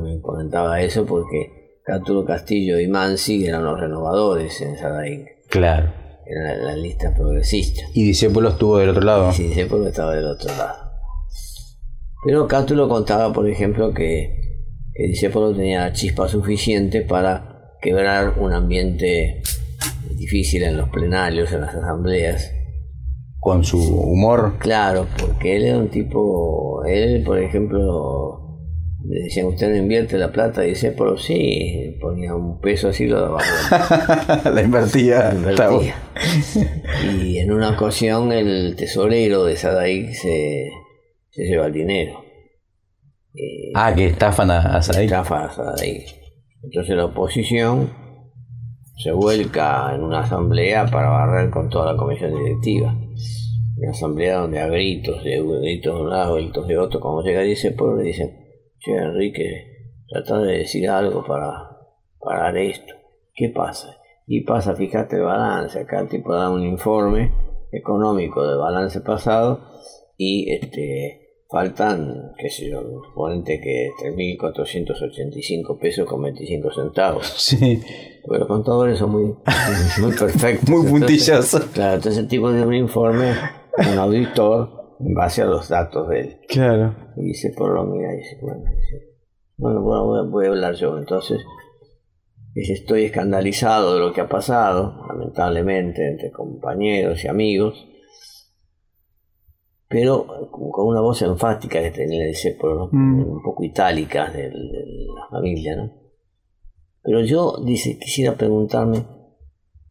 [0.03, 5.93] me comentaba eso, porque Cátulo Castillo y Mansi eran los renovadores en Sadaic, claro.
[6.27, 7.85] eran la- las listas progresistas.
[7.95, 9.33] Y Discépolo estuvo del otro lado.
[9.33, 10.77] Sí, porque estaba del otro lado.
[12.25, 14.35] Pero Cátulo contaba, por ejemplo, que,
[14.95, 19.43] que Discépolo tenía la chispa suficiente para quebrar un ambiente
[20.17, 22.51] difícil en los plenarios, en las asambleas.
[23.45, 24.55] Con su humor.
[24.59, 28.41] Claro, porque él era un tipo, él, por ejemplo,
[29.07, 30.65] Le decían, ¿usted no invierte la plata?
[30.65, 33.41] Y dice, pero sí, ponía un peso así, lo daba
[34.51, 35.35] la invertía.
[35.35, 35.95] La invertía.
[37.23, 40.71] y en una ocasión el tesorero de Sadaik se,
[41.31, 42.25] se lleva el dinero.
[43.35, 45.05] Eh, ah, que estafan a, a Sadaik.
[45.05, 46.07] Estafa a Sadaik.
[46.63, 47.93] Entonces la oposición
[48.97, 52.97] se vuelca en una asamblea para barrer con toda la comisión directiva.
[53.77, 57.41] Una asamblea donde a gritos, de gritos de un lado, gritos de otro, cuando llega
[57.43, 61.79] dice pueblo, le dice, che Enrique, trata de decir algo para
[62.21, 62.95] parar esto.
[63.35, 63.97] ¿Qué pasa?
[64.27, 67.33] Y pasa, fíjate el balance, acá el tipo da un informe
[67.73, 69.61] económico del balance pasado
[70.17, 72.83] y este faltan, qué sé yo,
[73.15, 77.27] ponente que 3.485 pesos con 25 centavos.
[77.37, 77.81] Sí.
[78.25, 79.25] Porque los contadores son muy,
[80.01, 80.69] muy perfectos.
[80.69, 81.65] muy puntillosos.
[81.67, 83.35] Claro, entonces el tipo de un informe,
[83.77, 86.37] un auditor, en base a los datos de él.
[86.49, 86.95] Claro.
[87.17, 89.15] Y dice, por lo mira, dice, bueno, dice,
[89.59, 90.97] bueno, bueno, voy a hablar yo.
[90.97, 91.45] Entonces,
[92.55, 97.87] dice, estoy escandalizado de lo que ha pasado, lamentablemente, entre compañeros y amigos
[99.95, 103.23] pero con una voz enfática que tenía ese mm.
[103.23, 105.93] un poco itálica de, la familia, ¿no?
[107.01, 109.05] Pero yo, dice, quisiera preguntarme,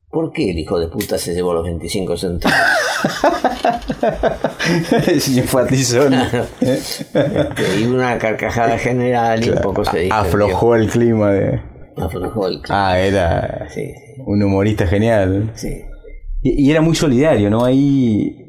[0.10, 2.58] ¿por qué el hijo de puta se llevó los 25 centavos?
[5.22, 6.12] señor.
[6.60, 10.14] Este, y una carcajada general y un poco se dijo.
[10.14, 11.62] Aflojó el clima de...
[11.96, 12.90] Aflojó el clima.
[12.90, 13.70] Ah, era
[14.26, 15.54] un humorista genial.
[15.56, 15.82] Sí.
[16.42, 17.64] Y, y, era muy solidario, ¿no?
[17.64, 18.43] Ahí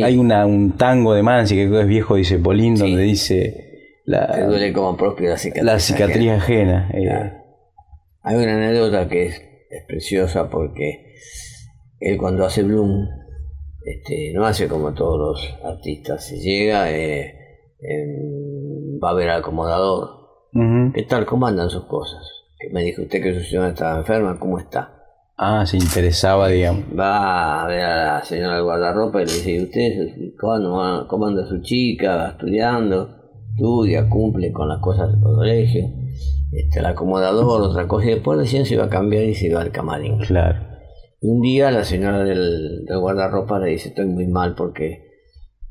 [0.00, 3.68] hay una, un tango de Mansi que es viejo, dice Polín, donde dice...
[4.04, 5.64] La, duele como propio la cicatriz.
[5.64, 6.90] La cicatriz ajena.
[6.92, 7.32] Eh.
[8.22, 9.42] Hay una anécdota que es,
[9.86, 11.14] preciosa porque
[11.98, 13.06] él cuando hace Bloom,
[13.84, 17.34] este, no hace como todos los artistas, se llega, eh,
[19.02, 20.22] va a ver al acomodador.
[20.94, 21.24] ¿Qué tal?
[21.24, 22.22] ¿Cómo andan sus cosas?
[22.58, 25.01] Que me dijo usted que su señora estaba enferma, ¿cómo está?
[25.44, 26.84] Ah, se interesaba, digamos.
[26.96, 31.26] Va a ver a la señora del guardarropa y le dice, ¿y usted cómo, cómo
[31.26, 32.14] anda su chica?
[32.14, 33.08] ¿Va estudiando?
[33.50, 35.90] Estudia, cumple con las cosas del colegio.
[36.52, 38.06] Este, el acomodador, otra cosa.
[38.06, 40.18] Y después recién se iba a cambiar y se iba al camarín.
[40.18, 40.64] Claro.
[41.22, 45.10] Un día la señora del, del guardarropa le dice, estoy muy mal porque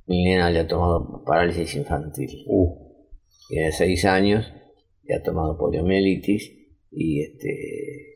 [0.05, 2.43] mi nena le ha tomado parálisis infantil.
[2.45, 2.75] Uh.
[3.47, 4.51] Tiene seis años,
[5.03, 6.51] le ha tomado poliomielitis
[6.91, 8.11] y este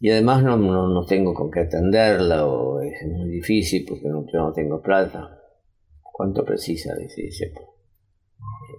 [0.00, 4.38] y además no, no, tengo con qué atenderla o es muy difícil porque no, yo
[4.38, 5.40] no tengo plata.
[6.00, 6.94] ¿Cuánto precisa?
[6.96, 7.52] Dice, dice.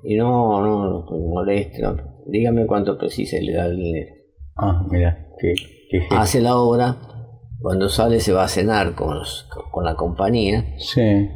[0.03, 1.83] Y no, no, no moleste,
[2.25, 4.15] dígame cuánto precisa y le da el dinero.
[4.55, 5.53] Ah, mira, qué,
[6.11, 6.97] Hace la obra,
[7.59, 9.17] cuando sale se va a cenar con,
[9.71, 10.75] con la compañía.
[10.77, 11.29] Sí.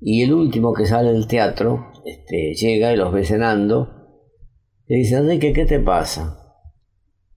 [0.00, 3.88] Y el último que sale del teatro este, llega y los ve cenando.
[4.86, 6.36] Le dice, Enrique, ¿qué te pasa?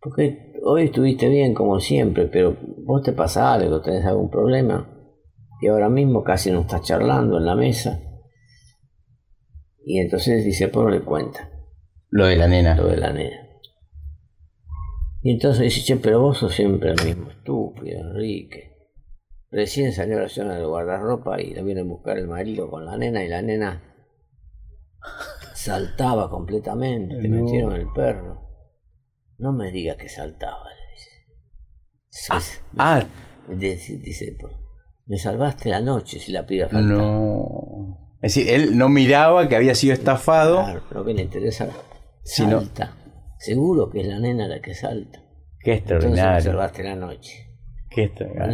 [0.01, 4.89] Porque hoy estuviste bien como siempre, pero vos te pasa algo, tenés algún problema.
[5.61, 8.01] Y ahora mismo casi no estás charlando en la mesa.
[9.85, 11.49] Y entonces dice, pero le cuenta.
[12.09, 12.75] Lo de la nena.
[12.75, 13.37] Lo de la nena.
[15.21, 18.73] Y entonces dice, che, pero vos sos siempre el mismo estúpido, Enrique.
[19.51, 22.97] Recién salió la zona del guardarropa y la viene a buscar el marido con la
[22.97, 23.81] nena y la nena
[25.53, 28.52] saltaba completamente, te metieron el perro.
[29.43, 31.09] No me diga que saltaba, le dice.
[32.29, 32.41] Ah,
[32.77, 33.03] ah.
[33.49, 34.37] Dice,
[35.05, 36.87] me salvaste la noche si la pida falta.
[36.87, 38.15] No.
[38.21, 40.63] Es decir, él no miraba que había sido estafado.
[40.63, 41.67] Claro, lo que le interesa
[42.23, 42.95] salta.
[43.37, 45.21] Seguro que es la nena la que salta.
[45.59, 46.35] Qué extraordinario.
[46.35, 47.42] me salvaste la noche.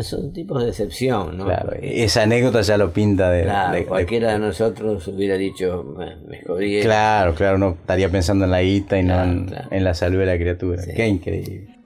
[0.04, 1.46] Son tipos de decepción, ¿no?
[1.46, 3.44] Claro, esa anécdota ya lo pinta de.
[3.44, 6.82] Claro, cualquiera de, nosotros hubiera dicho, me, me jodí.
[6.82, 10.38] Claro, claro, no estaría pensando en la guita y no en, la salud de la
[10.38, 10.84] criatura.
[10.96, 11.80] Qué increíble.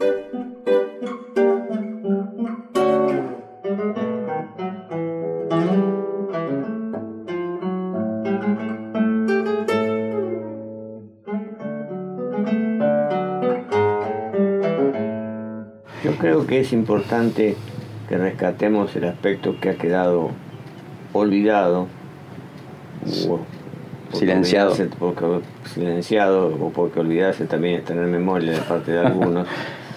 [16.23, 17.55] Creo que es importante
[18.07, 20.31] que rescatemos el aspecto que ha quedado
[21.11, 21.87] olvidado
[24.13, 25.25] silenciado porque,
[25.65, 29.47] silenciado o porque olvidarse también es tener memoria de parte de algunos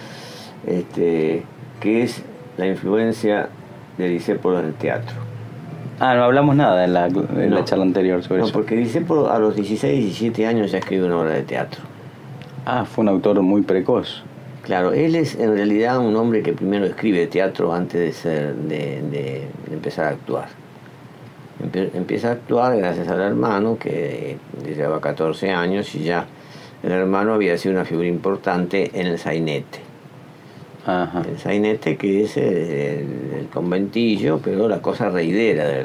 [0.67, 1.43] este,
[1.79, 2.21] que es
[2.57, 3.47] la influencia
[3.97, 5.15] de Disépolo en el teatro
[5.99, 8.53] Ah, no hablamos nada en la, la charla anterior sobre no, eso.
[8.53, 11.81] porque Disépolo a los 16, 17 años ya escribe una obra de teatro.
[12.67, 14.23] Ah, fue un autor muy precoz.
[14.67, 19.47] Claro, él es en realidad un hombre que primero escribe teatro antes de, ser, de,
[19.71, 20.49] empezar a actuar.
[21.73, 26.25] empieza a actuar gracias al hermano que lleva 14 años y ya
[26.83, 29.79] el hermano había sido una figura importante en el sainete.
[30.85, 31.21] Ajá.
[31.25, 35.81] El sainete que es el, el conventillo, pero la cosa reidera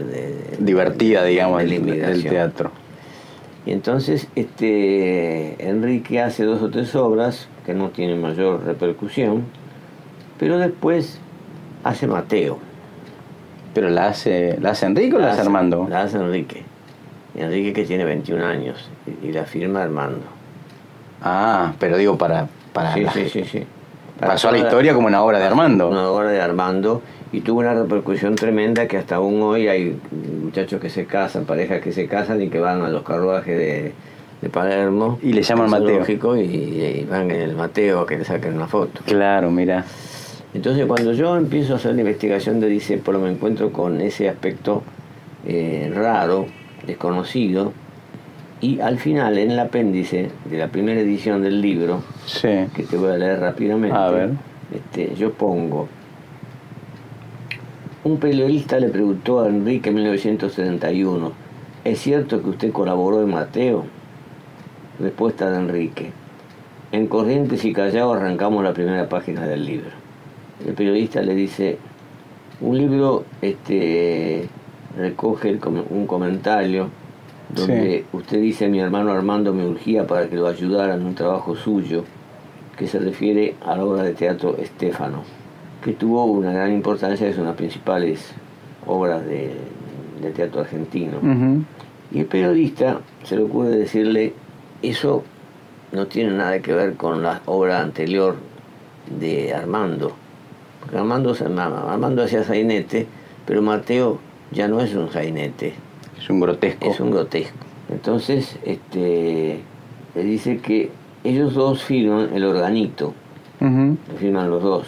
[0.59, 2.73] Divertida, digamos, del, teatro.
[3.65, 9.45] Y entonces este Enrique hace dos o tres obras que no tienen mayor repercusión,
[10.39, 11.19] pero después
[11.85, 12.59] hace Mateo.
[13.75, 15.87] ¿Pero la hace, la hace Enrique o la, hace Armando?
[15.89, 16.63] La hace Enrique.
[17.37, 18.91] Enrique que tiene 21 años
[19.23, 20.25] y, y la firma Armando.
[21.23, 22.49] Ah, pero digo para...
[22.73, 23.65] para Sí, la- sí, sí, sí.
[24.21, 25.89] Pasó a la historia como una obra de Armando.
[25.89, 27.01] Una obra de Armando
[27.33, 29.99] y tuvo una repercusión tremenda que hasta aún hoy hay
[30.43, 33.93] muchachos que se casan, parejas que se casan y que van a los carruajes de,
[34.43, 35.19] de Palermo.
[35.23, 36.05] Y le llaman Mateo.
[36.37, 39.01] Y, y van en el Mateo a que le saquen una foto.
[39.07, 39.85] Claro, mira.
[40.55, 44.83] Entonces cuando yo empiezo a hacer la investigación de Disépolo me encuentro con ese aspecto
[45.47, 46.47] eh, raro,
[46.87, 47.73] desconocido,
[48.61, 52.49] y al final en el apéndice de la primera edición del libro, Sí.
[52.77, 54.31] que te voy a leer rápidamente, A ver.
[54.73, 55.89] Este, yo pongo,
[58.05, 61.33] un periodista le preguntó a Enrique en 1971,
[61.85, 63.85] ¿es cierto que usted colaboró en Mateo?
[64.99, 66.11] Respuesta de Enrique,
[66.91, 69.91] en Corrientes y Callao arrancamos la primera página del libro.
[70.67, 71.79] El periodista le dice,
[72.61, 74.49] un libro este,
[74.97, 75.59] recoge
[75.91, 76.89] un comentario
[77.55, 81.55] donde usted dice mi hermano Armando me urgía para que lo ayudara en un trabajo
[81.55, 82.05] suyo
[82.77, 85.23] que se refiere a la obra de teatro Estéfano,
[85.83, 88.31] que tuvo una gran importancia, es una de las principales
[88.87, 89.51] obras de,
[90.21, 91.19] de teatro argentino.
[92.13, 94.33] Y el periodista se le ocurre decirle,
[94.83, 95.23] eso
[95.93, 98.37] no tiene nada que ver con la obra anterior
[99.19, 100.13] de Armando.
[100.81, 103.07] Porque Armando, se- Armando hacía sainete,
[103.47, 104.19] pero Mateo
[104.51, 105.75] ya no es un sainete,
[106.19, 106.91] Es un grotesco.
[106.91, 107.57] es un grotesco.
[107.91, 109.61] Entonces, este,
[110.15, 110.91] le dice que
[111.25, 113.15] ellos dos firman el organito,
[114.13, 114.87] lo firman los dos,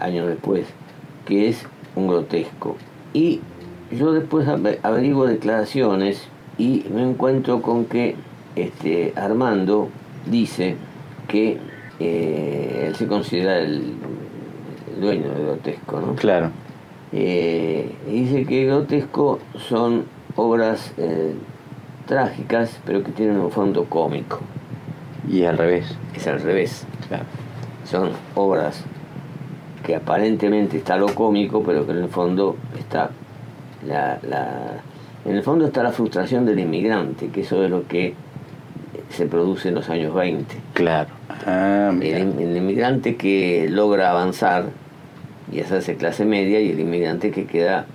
[0.00, 0.66] años después,
[1.26, 1.64] que es
[1.96, 2.76] un grotesco.
[3.12, 3.40] Y
[3.90, 6.22] yo después ave- averiguo declaraciones
[6.58, 8.16] y me encuentro con que
[8.56, 9.88] este, Armando
[10.26, 10.76] dice
[11.28, 11.58] que
[12.00, 13.94] eh, él se considera el,
[14.94, 16.14] el dueño del grotesco, ¿no?
[16.14, 16.50] Claro.
[17.12, 20.04] Eh, dice que grotesco son
[20.36, 21.34] obras eh,
[22.06, 24.40] trágicas, pero que tienen un fondo cómico.
[25.28, 25.86] Y al revés.
[26.14, 26.86] Es al revés.
[27.08, 27.24] Claro.
[27.84, 28.84] Son obras
[29.84, 33.10] que aparentemente está lo cómico, pero que en el fondo está
[33.86, 34.80] la, la-
[35.24, 38.14] en el fondo está la frustración del inmigrante, que eso es lo que
[39.10, 40.54] se produce en los años 20.
[40.74, 41.10] Claro.
[41.46, 41.92] Ah.
[42.00, 44.66] El, el inmigrante que logra avanzar
[45.52, 47.86] y hacerse clase media y el inmigrante que queda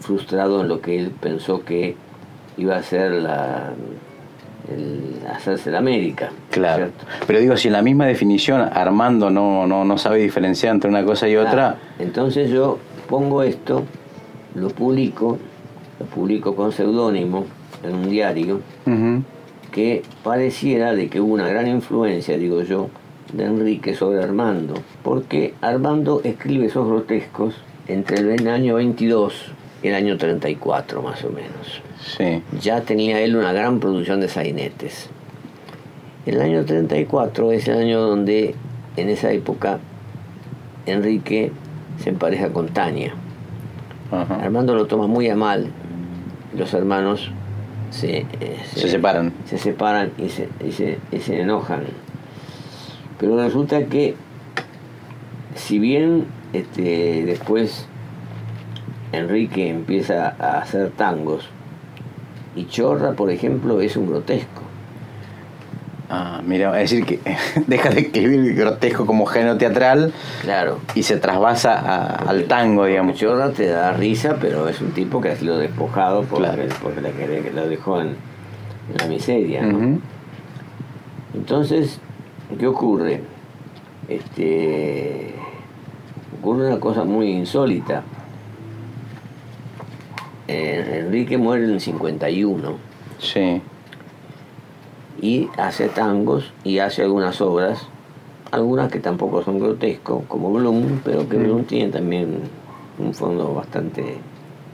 [0.00, 1.96] frustrado en lo que él pensó que
[2.56, 3.72] iba a ser la,
[4.70, 6.30] el hacerse la América.
[6.50, 6.84] Claro.
[6.86, 7.04] ¿cierto?
[7.26, 11.04] Pero digo, si en la misma definición Armando no, no, no sabe diferenciar entre una
[11.04, 11.76] cosa y otra.
[11.98, 12.78] Entonces yo
[13.08, 13.84] pongo esto,
[14.54, 15.38] lo publico,
[15.98, 17.46] lo publico con seudónimo
[17.82, 18.60] en un diario,
[19.72, 22.90] que pareciera de que hubo una gran influencia, digo yo,
[23.32, 27.54] de Enrique sobre Armando, porque Armando escribe esos grotescos
[27.86, 29.52] entre el año 22
[29.82, 31.82] y el año 34 más o menos.
[32.04, 32.42] Sí.
[32.60, 35.08] Ya tenía él una gran producción de sainetes.
[36.26, 38.54] El año 34 es el año donde,
[38.96, 39.78] en esa época,
[40.86, 41.52] Enrique
[42.02, 43.14] se empareja con Tania.
[44.10, 44.36] Ajá.
[44.42, 45.68] Armando lo toma muy a mal.
[46.56, 47.30] Los hermanos
[47.90, 49.32] se, eh, Se separan.
[49.46, 51.84] Se separan y se, y se- y se enojan.
[53.18, 54.14] Pero resulta que,
[55.54, 57.86] si bien este, después
[59.12, 61.48] Enrique empieza a hacer tangos,
[62.56, 64.62] y Chorra, por ejemplo, es un grotesco.
[66.12, 67.20] Ah, mira, es decir que
[67.68, 70.78] deja de escribir grotesco como género teatral Claro.
[70.96, 73.16] y se trasvasa a- al tango, digamos.
[73.16, 76.62] Chorra te da risa, pero es un tipo que ha sido despojado porque, Claro.
[76.82, 79.62] porque la, que- lo dejó en, en la miseria.
[79.62, 80.00] ¿no?
[81.34, 82.00] Entonces,
[82.58, 83.20] ¿qué ocurre?
[84.08, 85.32] Este,
[86.40, 88.02] ocurre una cosa muy insólita.
[90.52, 92.76] Eh, Enrique muere en el 51
[93.20, 93.62] Sí.
[95.22, 97.86] y hace tangos y hace algunas obras,
[98.50, 102.40] algunas que tampoco son grotescos, como Bloom, pero que Bloom tiene también
[102.98, 104.16] un fondo bastante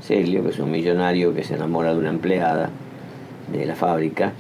[0.01, 2.70] serio, que es un millonario que se enamora de una empleada
[3.53, 4.33] de la fábrica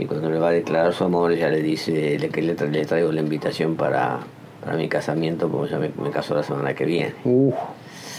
[0.00, 2.68] y cuando le va a declarar su amor ella le dice le- que le, tra-
[2.70, 4.18] le traigo la invitación para,
[4.64, 7.14] para mi casamiento, porque ya me, me caso la semana que viene.
[7.24, 7.54] Uf,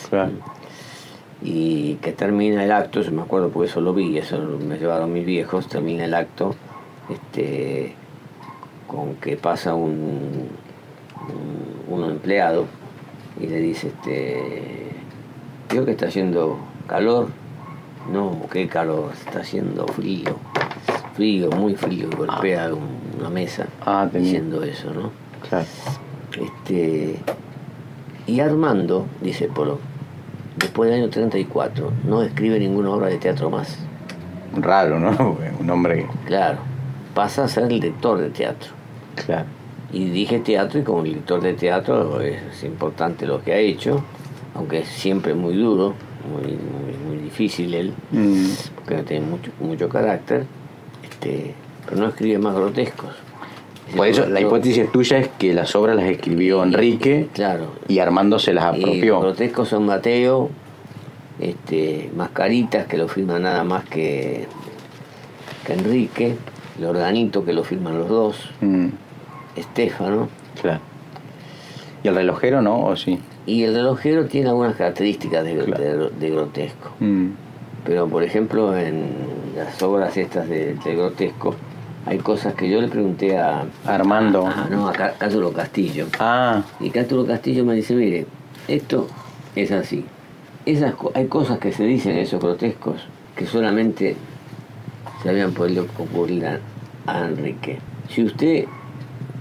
[0.10, 0.32] claro.
[1.44, 5.12] Y que termina el acto, yo me acuerdo porque eso lo vi, eso me llevaron
[5.12, 6.56] mis viejos, termina el acto
[7.10, 7.94] este,
[8.88, 10.50] con que pasa un,
[11.90, 12.66] un, empleado
[13.40, 14.92] y le dice, este,
[15.68, 17.28] creo que está haciendo calor.
[18.12, 20.36] No, qué calor, está haciendo frío.
[21.16, 22.72] Frío, muy frío, y golpea
[23.20, 25.12] una mesa ah, diciendo eso, ¿no?
[25.48, 25.66] Claro.
[26.42, 27.20] Este,
[28.26, 29.80] y Armando, dice Polo,
[30.58, 33.78] después del año 34, no escribe ninguna obra de teatro más.
[34.56, 35.38] Raro, ¿no?
[35.60, 36.08] Un hombre.
[36.26, 36.60] Claro,
[37.14, 38.72] pasa a ser lector de teatro.
[39.26, 39.46] Claro.
[39.92, 44.04] Y dije teatro y como lector de teatro es importante lo que ha hecho,
[44.56, 45.94] aunque es siempre muy duro,
[46.28, 46.58] muy,
[47.08, 48.46] muy, difícil él, mm.
[48.76, 50.46] porque no tiene mucho, mucho carácter,
[51.04, 51.54] este,
[51.86, 53.12] pero no escribe más grotescos.
[53.96, 58.40] Por eso la hipótesis tuya es que las obras las escribió Enrique claro, y Armando
[58.40, 59.16] se las apropió.
[59.16, 60.50] Los grotescos son Mateo,
[61.40, 64.48] este, Mascaritas, que lo firma nada más que,
[65.66, 66.36] que Enrique,
[66.80, 68.88] el organito que lo firman los dos, mm.
[69.56, 70.30] Estefano.
[70.60, 70.80] Claro.
[72.04, 72.86] ¿Y el relojero no?
[72.86, 73.20] ¿O sí?
[73.46, 76.92] Y el relojero tiene algunas características de, de, grotesco.
[77.00, 77.30] Mm.
[77.86, 79.12] Pero, por ejemplo, en
[79.56, 81.56] las obras estas de, grotesco,
[82.06, 84.50] hay cosas que yo le pregunté a Armando.
[84.70, 86.08] no, a Cátulo Castillo.
[86.20, 86.64] Ah.
[86.80, 88.26] Y Cátulo Castillo me dice, mire,
[88.68, 89.08] esto
[89.56, 90.06] es así.
[90.66, 94.16] Esas, hay cosas que se dicen en esos grotescos que solamente
[95.22, 96.60] se habían podido ocurrir a,
[97.06, 97.80] a Enrique.
[98.10, 98.66] Si usted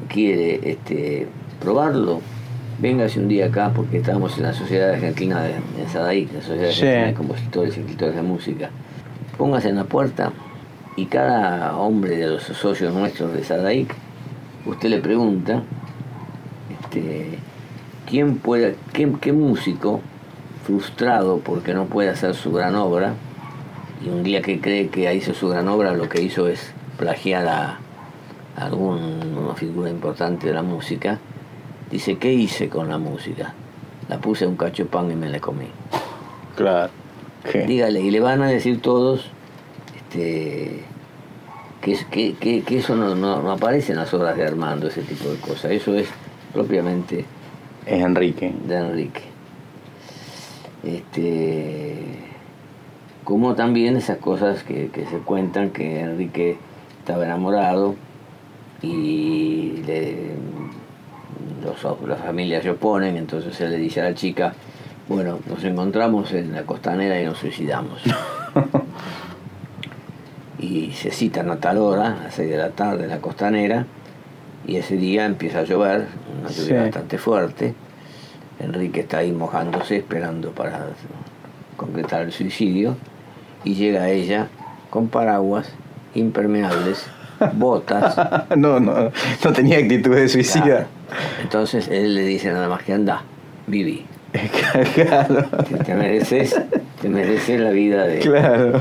[0.09, 1.27] quiere este,
[1.61, 2.21] probarlo,
[2.81, 6.69] véngase un día acá porque estamos en la Sociedad Argentina de, de Sadaic, la Sociedad
[6.69, 8.71] Argentina de Compositores y Escritores de Música.
[9.37, 10.33] Póngase en la puerta
[10.97, 13.95] y cada hombre de los socios nuestros de Sadaic,
[14.67, 15.63] usted le pregunta
[16.81, 17.39] este,
[18.07, 20.01] quién puede, qué, qué músico
[20.65, 23.15] frustrado porque no puede hacer su gran obra,
[24.05, 27.47] y un día que cree que hizo su gran obra, lo que hizo es plagiar
[27.47, 27.79] a,
[28.57, 31.19] alguna figura importante de la música,
[31.91, 33.55] dice, ¿qué hice con la música?
[34.09, 35.69] La puse un cacho de pan y me la comí.
[36.57, 36.91] Claro.
[37.67, 39.31] Dígale, y le van a decir todos
[40.13, 40.85] este,
[41.81, 45.73] que, que, eso no, no, aparece en las obras de Armando, ese tipo de cosas.
[45.73, 46.09] Eso es
[46.53, 47.25] propiamente...
[47.87, 48.53] Es Enrique.
[48.67, 49.23] De Enrique.
[50.85, 51.97] Este,
[53.25, 56.59] como también esas cosas que, que se cuentan que Enrique
[56.99, 57.97] estaba enamorado
[58.83, 59.83] y
[61.65, 64.55] los, las familias se oponen, entonces él le dice a la chica,
[65.09, 68.03] bueno, nos encontramos en la costanera y nos suicidamos.
[70.63, 73.85] y se citan a tal hora, a las 6 de la tarde en la costanera,
[74.67, 76.07] y ese día empieza a llover,
[76.41, 77.75] una lluvia bastante fuerte.
[78.61, 80.87] Enrique está ahí mojándose, esperando para
[81.77, 82.97] concretar el suicidio,
[83.65, 84.49] y llega ella
[84.89, 85.69] con paraguas
[86.15, 87.07] impermeables
[87.55, 88.17] botas.
[88.57, 89.11] no, no,
[89.45, 90.87] no tenía actitud de suicida.
[91.43, 93.23] Entonces él le dice nada más que anda,
[93.67, 94.07] viví.
[94.95, 95.45] Claro.
[95.85, 96.59] Te mereces,
[97.03, 98.21] te mereces la vida de...
[98.21, 98.81] Claro.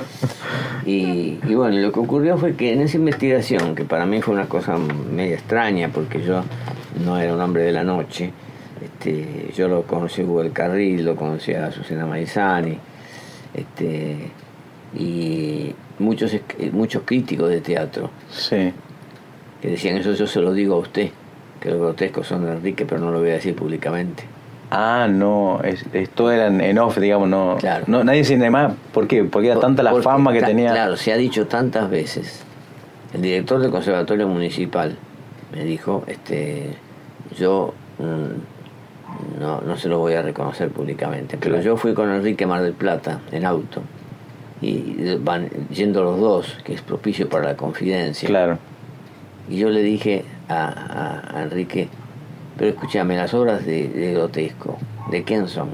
[0.86, 4.34] Y, y, bueno, lo que ocurrió fue que en esa investigación, que para mí fue
[4.34, 6.44] una cosa media extraña, porque yo
[7.06, 8.32] no era un hombre de la noche,
[8.84, 12.78] este, yo lo conocí a Hugo del Carril, lo conocí a Susana Maizani,
[13.54, 14.32] este,
[14.98, 16.36] y muchos,
[16.72, 18.74] muchos críticos de teatro sí.
[19.62, 21.12] que decían eso yo se lo digo a usted,
[21.60, 24.24] que los grotescos son de Enrique, pero no lo voy a decir públicamente.
[24.72, 27.84] Ah, no, esto era en off, digamos, no, claro.
[27.88, 28.74] no nadie dice más.
[28.94, 29.24] ¿Por qué?
[29.26, 30.72] Porque era tanta la fama que tenía.
[30.72, 32.44] Claro, se ha dicho tantas veces.
[33.14, 34.98] El director del Conservatorio Municipal
[35.54, 36.78] me dijo, este,
[37.38, 42.46] yo mm, no, no se lo voy a reconocer públicamente, pero yo fui con Enrique
[42.46, 43.82] Mar del Plata en auto
[44.62, 48.28] y van yendo los dos, que es propicio para la confidencia.
[48.28, 48.60] Claro.
[49.50, 51.90] Y yo le dije a, Enrique,
[52.58, 54.78] pero escúchame, las obras de, de, Grotesco,
[55.10, 55.70] ¿de quién son?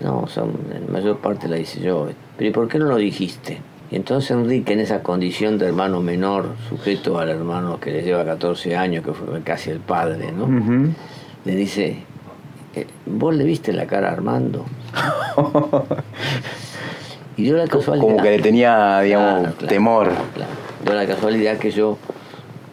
[0.00, 2.08] No, son, en mayor parte la hice yo.
[2.36, 3.60] Pero ¿y por qué no lo dijiste?
[3.90, 8.24] Y entonces Enrique, en esa condición de hermano menor, sujeto al hermano que le lleva
[8.24, 10.48] 14 años, que fue casi el padre, ¿no?
[11.44, 11.98] Le dice,
[12.74, 14.64] eh, ¿vos le viste la cara a Armando?
[17.36, 18.06] Y dio la casualidad.
[18.06, 20.10] Como que le tenía, digamos, temor.
[20.84, 21.98] Dio la casualidad que yo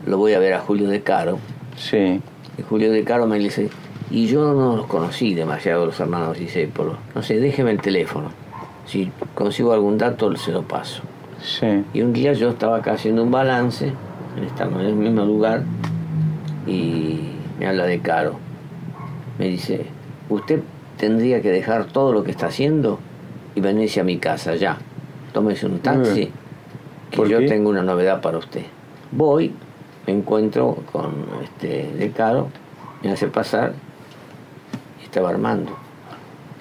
[0.05, 1.39] lo voy a ver a Julio de Caro.
[1.77, 2.19] Sí.
[2.67, 3.69] Julio de Caro me dice,
[4.11, 6.97] y yo no los conocí demasiado los hermanos Discépolo.
[7.13, 8.31] No sé, déjeme el teléfono.
[8.85, 11.03] Si consigo algún dato, se lo paso.
[11.41, 11.83] Sí.
[11.93, 13.93] Y un día yo estaba acá haciendo un balance,
[14.45, 15.63] estamos en el mismo lugar,
[16.65, 17.19] y
[17.59, 18.35] me habla de Caro.
[19.37, 19.85] Me dice,
[20.29, 20.61] usted
[20.97, 22.99] tendría que dejar todo lo que está haciendo
[23.55, 24.77] y venirse a mi casa ya.
[25.33, 26.31] Tómese un taxi,
[27.11, 28.63] que yo tengo una novedad para usted.
[29.11, 29.53] Voy,
[30.11, 32.47] encuentro con este De Caro,
[33.03, 33.73] me hace pasar
[35.01, 35.75] y estaba Armando.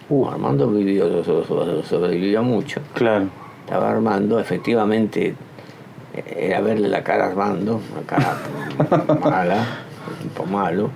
[0.09, 2.81] Uh, Armando vivió, so- so- sobrevivió mucho.
[2.95, 3.27] Claro.
[3.65, 5.35] Estaba Armando, efectivamente,
[6.15, 8.39] era verle la cara a Armando, una cara
[9.21, 9.67] mala,
[10.11, 10.91] un tipo malo,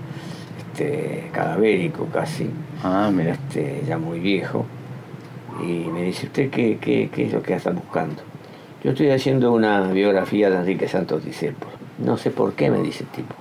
[0.59, 2.49] este, cadavérico casi,
[2.83, 3.33] Ah, mira.
[3.33, 4.65] este, ya muy viejo.
[5.63, 8.23] Y me dice, ¿usted qué, qué, qué es lo que está buscando?
[8.83, 11.73] Yo estoy haciendo una biografía de Enrique Santos Discépolo.
[11.99, 13.35] No sé por qué, me dice el tipo.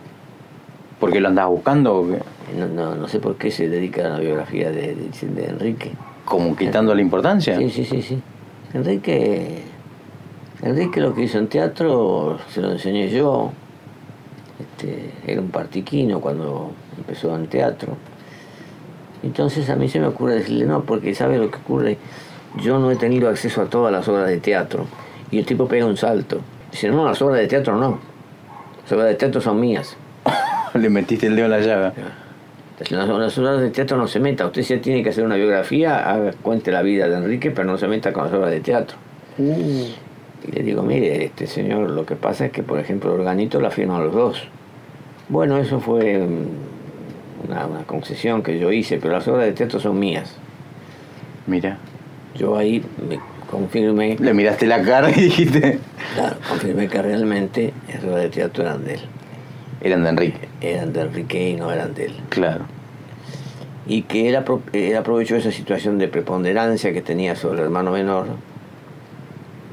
[1.00, 2.20] ¿Por qué lo andabas buscando o qué?
[2.58, 5.92] No, no, no sé por qué se dedica a la biografía de, de- de Enrique.
[6.26, 7.58] ¿Como quitando la importancia?
[7.58, 8.22] Sí, sí, sí, sí.
[8.74, 9.64] Enrique,
[10.62, 13.52] Enrique lo que hizo en teatro se lo enseñé yo.
[14.60, 17.96] Este, era un partiquino cuando empezó en teatro.
[19.24, 21.98] Entonces a mí se me ocurre decirle no, porque sabe lo que ocurre.
[22.62, 24.86] Yo no he tenido acceso a todas las obras de teatro.
[25.32, 26.42] Y el tipo pega un salto.
[26.72, 28.00] Dice, no, las obras de teatro no.
[28.84, 29.96] Las obras de teatro son mías.
[30.74, 31.94] Le metiste el dedo en la llaga.
[32.90, 34.46] Las, obras de teatro no se meta.
[34.46, 37.78] Usted si tiene que hacer una biografía, haga, cuente la vida de Enrique, pero no
[37.78, 38.98] se meta con las obras de teatro.
[39.38, 43.70] Y le digo, mire, este señor, lo que pasa es que, por ejemplo, Organito la
[43.70, 44.48] firman los dos.
[45.30, 49.80] Bueno, eso fue mm, una, una concesión que yo hice, pero las obras de teatro
[49.80, 50.36] son mías.
[51.46, 51.78] Mira.
[52.36, 53.20] Yo ahí me
[53.52, 55.80] confirmé, Le miraste la cara y dijiste.
[56.16, 59.02] claro, confirmé que realmente las obras de teatro eran de él.
[59.82, 60.48] Eran de Enrique.
[60.62, 62.14] Eran de Enrique y no eran de él.
[62.30, 62.66] Claro.
[63.88, 67.92] y que él, apro- él aprovechó esa situación de preponderancia que tenía sobre el hermano
[67.92, 68.28] menor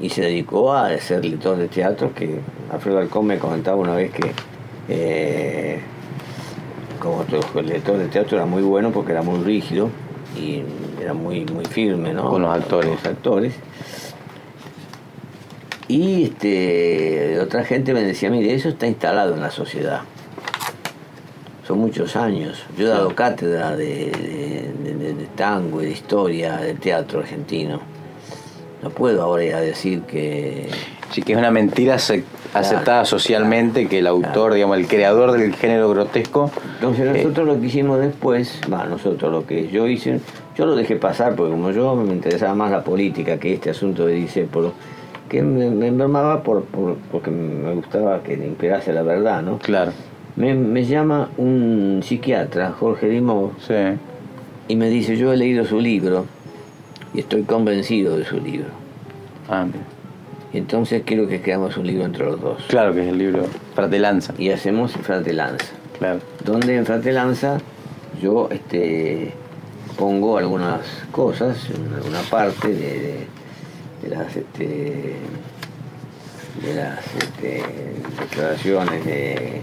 [0.01, 2.39] y se dedicó a ser lector de teatro, que
[2.71, 4.31] Alfredo Alcón me comentaba una vez que
[4.89, 5.79] eh,
[6.99, 7.23] como
[7.63, 9.89] lector de teatro era muy bueno porque era muy rígido
[10.37, 10.63] y
[11.01, 12.29] era muy, muy firme ¿no?
[12.29, 12.89] Con los actores.
[12.91, 13.53] los actores.
[15.87, 20.01] Y este, otra gente me decía, mire, eso está instalado en la sociedad
[21.67, 22.63] son muchos años.
[22.79, 23.85] Yo he dado cátedra de,
[24.83, 27.79] de- de- de tango y de historia del teatro argentino.
[28.81, 30.67] No puedo ahora ya decir que...
[31.11, 35.55] Sí, que es una mentira ace- aceptada socialmente que el autor, digamos, el creador del
[35.55, 36.51] género grotesco.
[36.75, 40.19] Entonces eh, nosotros lo que hicimos después, va, nosotros lo que yo hice,
[40.55, 44.05] yo lo dejé pasar porque como yo me interesaba más la política que este asunto
[44.05, 44.73] de Discépolo,
[45.27, 49.57] que me, me enfermaba por, por- porque me gustaba que imperase la verdad, ¿no?
[49.59, 49.91] Claro.
[50.35, 53.73] Me, me llama un psiquiatra, Jorge Dimos, Sí.
[54.67, 56.25] y me dice, yo he leído su libro
[57.13, 58.67] y estoy convencido de su libro.
[59.49, 59.65] Ah.
[60.53, 62.63] Entonces quiero que creamos un libro entre los dos.
[62.67, 63.45] Claro que es el libro
[63.75, 64.33] Fratelanza.
[64.37, 65.65] Y hacemos Fratelanza.
[65.97, 66.19] Claro.
[66.43, 67.59] Donde en Fratelanza
[68.21, 69.33] yo este,
[69.97, 70.81] pongo algunas
[71.11, 73.27] cosas, alguna parte de, de-
[74.01, 75.15] de las, este,
[76.65, 77.63] de las este,
[78.19, 79.59] declaraciones de,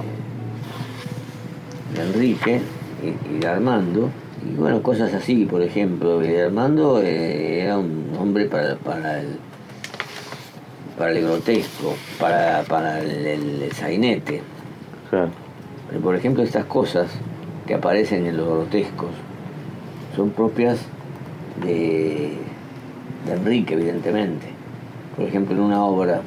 [1.95, 2.61] de Enrique
[3.03, 4.11] y, y de Armando.
[4.47, 9.39] Y bueno, cosas así, por ejemplo, eh, Armando eh, era un hombre para, para el
[10.97, 14.43] para el grotesco, para, para el, el- el sainete.
[15.11, 15.31] Claro.
[15.89, 17.09] Pero, por ejemplo, estas cosas
[17.67, 19.11] que aparecen en los grotescos
[20.15, 20.79] son propias
[21.63, 22.33] de,
[23.27, 24.47] de Enrique, evidentemente.
[25.17, 26.21] Por ejemplo, en una obra,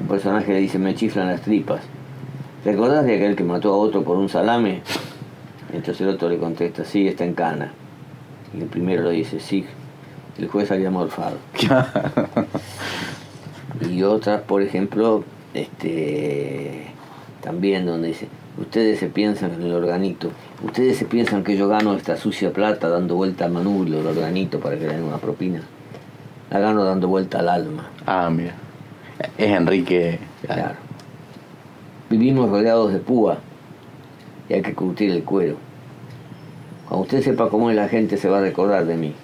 [0.00, 1.80] un personaje le dice, me chiflan las tripas.
[2.64, 4.82] ¿Recordás de aquel que mató a otro por un salame?
[5.72, 7.72] Entonces el otro le contesta, sí, está en cana.
[8.56, 9.64] Y el primero le dice, sí,
[10.38, 11.36] el juez había morfado.
[13.80, 15.24] Y otras, por ejemplo,
[15.54, 16.86] este,
[17.42, 20.30] también donde dice, ustedes se piensan en el organito,
[20.64, 24.60] ustedes se piensan que yo gano esta sucia plata dando vuelta al manubrio, el organito,
[24.60, 25.62] para que le den una propina.
[26.50, 27.90] La gano dando vuelta al alma.
[28.06, 28.54] Ah, mira.
[29.36, 30.18] Es Enrique.
[30.42, 30.76] Claro.
[32.08, 33.38] Vivimos rodeados de púa
[34.48, 35.56] y hay que curtir el cuero.
[36.88, 39.14] Cuando usted sepa cómo es la gente se va a recordar de mí.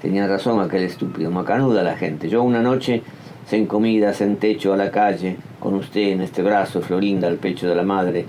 [0.00, 2.28] Tenía razón aquel estúpido, macanuda la gente.
[2.30, 3.02] Yo una noche,
[3.46, 7.68] sin comida, sin techo, a la calle, con usted en este brazo, Florinda, al pecho
[7.68, 8.26] de la madre,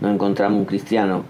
[0.00, 1.24] no encontramos un cristiano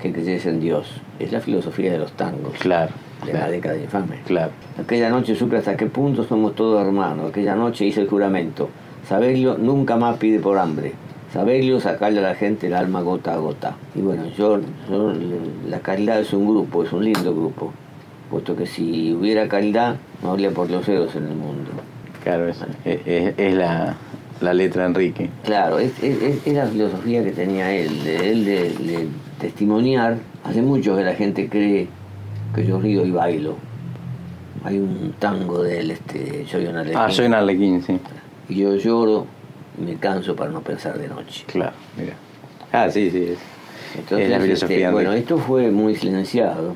[0.00, 1.00] que creyese en Dios.
[1.18, 2.92] Es la filosofía de los tangos, Claro.
[3.24, 4.18] de la década infame.
[4.26, 4.50] Claro.
[4.78, 7.30] Aquella noche supe hasta qué punto somos todos hermanos.
[7.30, 8.68] Aquella noche hice el juramento.
[9.08, 10.92] Saberlo nunca más pide por hambre.
[11.32, 13.76] Saberlo sacarle a la gente el alma gota a gota.
[13.94, 14.60] Y bueno, yo,
[14.90, 15.12] yo-
[15.68, 17.72] la caridad es un grupo, es un lindo grupo.
[18.30, 21.70] Puesto que si hubiera caridad, no habría por los ceros en el mundo.
[22.24, 23.94] Claro, es, es- es la,
[24.40, 25.30] la letra Enrique.
[25.44, 29.08] Claro, es, es- la filosofía que tenía él, de él de, de
[29.40, 30.16] testimoniar.
[30.42, 31.86] Hace mucho que la gente cree
[32.54, 33.56] que yo río y bailo.
[34.64, 37.98] Hay un tango de él, este, soy una Ah, soy un arlequín, sí.
[38.48, 39.26] Y yo lloro
[39.78, 41.44] me canso para no pensar de noche.
[41.46, 42.14] Claro, mira.
[42.72, 43.34] Ah, sí, sí.
[43.98, 46.74] Entonces, Es la filosofía este, bueno, esto fue muy silenciado.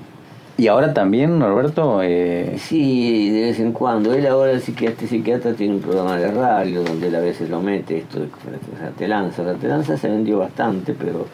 [0.59, 4.13] Y ahora también, Norberto, eh, Sí, de vez en cuando.
[4.13, 7.61] Él ahora, el psiquiatra, psiquiatra, tiene un programa de radio donde él a veces lo
[7.61, 8.27] mete, esto de
[8.83, 9.45] la telanza.
[9.45, 11.27] La telanza se vendió bastante, pero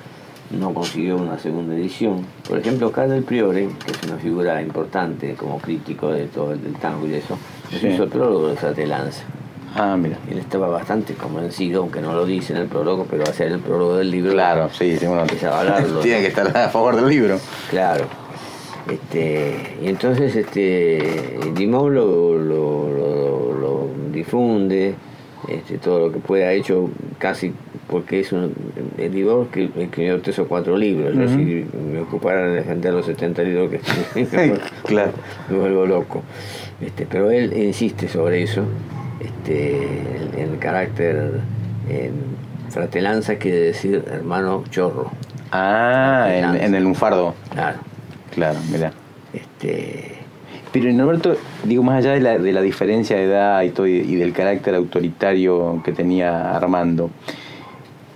[0.51, 2.19] no consiguió una segunda edición.
[2.47, 6.63] Por ejemplo, Carl del Priore, que es una figura importante como crítico de todo el
[6.63, 7.39] del tango y eso,
[7.73, 7.89] nos Sí.
[7.89, 9.23] hizo el prólogo de esa telanza.
[9.75, 10.19] ah, mira.
[10.31, 13.51] Él estaba bastante convencido, aunque no lo dice en el prólogo, pero va a ser
[13.53, 14.33] el prólogo del libro.
[14.33, 16.01] Claro, sí, sí, uno Empieza a hablarlo.
[16.03, 17.39] tiene que estar a favor del libro.
[17.71, 18.05] Claro.
[18.91, 21.03] Este, y entonces este,
[21.55, 24.95] Dimov lo, lo, lo- lo difunde,
[25.49, 27.53] este, todo lo que puede, ha hecho casi,
[27.89, 28.53] porque es un.
[28.99, 29.13] El
[29.51, 33.71] que escribió tres o cuatro libros, yo si me ocupara de defender los 70 libros
[33.71, 33.77] que
[34.21, 35.13] escribió, Claro.
[35.49, 36.23] me vuelvo loco.
[36.81, 38.65] Este, pero él insiste sobre eso,
[39.21, 39.77] este,
[40.37, 41.41] el, el carácter.
[41.89, 42.11] eh,
[42.71, 45.11] fratelanza quiere decir hermano chorro,
[45.53, 47.35] Ah, en, en el lunfardo.
[47.53, 47.79] claro.
[48.35, 48.93] Claro, mira.
[49.33, 50.17] Este,
[50.73, 53.93] Pero Norberto, digo, más allá de la, de la diferencia de edad y, todo, y,
[53.97, 57.11] y del carácter autoritario que tenía Armando,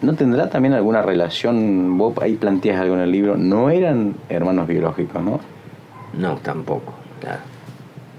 [0.03, 1.97] ¿no tendrá también alguna relación?
[1.99, 5.41] Vos ahí planteas algo en el libro, no eran hermanos biológicos, ¿no?
[6.19, 7.41] no, tampoco, claro.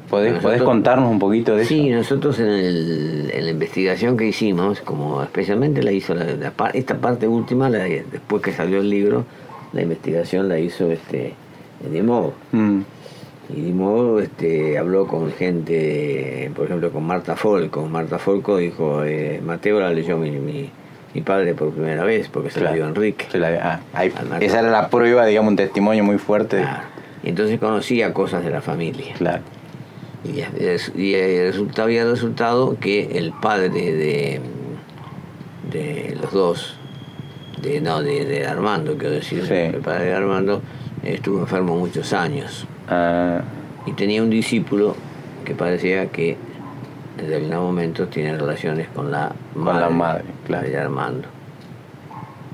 [0.10, 1.98] ¿Podés, Nosotros- podés contarnos un poquito de Sí, eso?
[1.98, 6.76] nosotros en, el- en la investigación que hicimos, como especialmente la hizo la, la par-
[6.76, 9.26] esta parte última, la- después que salió el libro,
[9.74, 11.34] la investigación la hizo este
[11.88, 12.34] Dimov.
[12.52, 12.82] Mm,
[13.56, 17.86] Y Dimov este, habló con gente, por ejemplo, con Marta Folco.
[17.88, 20.70] Marta Folco dijo, eh, Mateo la leyó mi, mi,
[21.16, 23.26] mi padre por primera vez, porque se la dio Enrique.
[23.32, 26.58] Se la- ah, ahí- esa era la prueba, digamos, un testimonio muy fuerte.
[26.58, 26.84] de- Claro.
[27.24, 29.14] Y entonces conocía cosas de la familia.
[29.18, 29.42] Claro.
[30.24, 30.42] Y,
[31.02, 34.42] y el resultado, había resultado que el padre de,
[35.72, 36.76] de los dos,
[37.62, 39.54] de, no, de, de Armando, quiero decir, Sí.
[39.54, 40.62] el padre de Armando
[41.04, 43.42] estuvo enfermo muchos años Ah,
[43.86, 44.96] y tenía un discípulo
[45.46, 50.68] que parecía que en determinados momentos tiene relaciones con la Con madre, la madre, claro.
[50.68, 51.28] de Armando,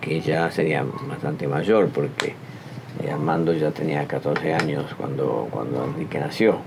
[0.02, 2.36] que ya sería bastante mayor porque
[3.02, 6.58] eh, Armando ya tenía 14 años cuando, cuando Enrique nació.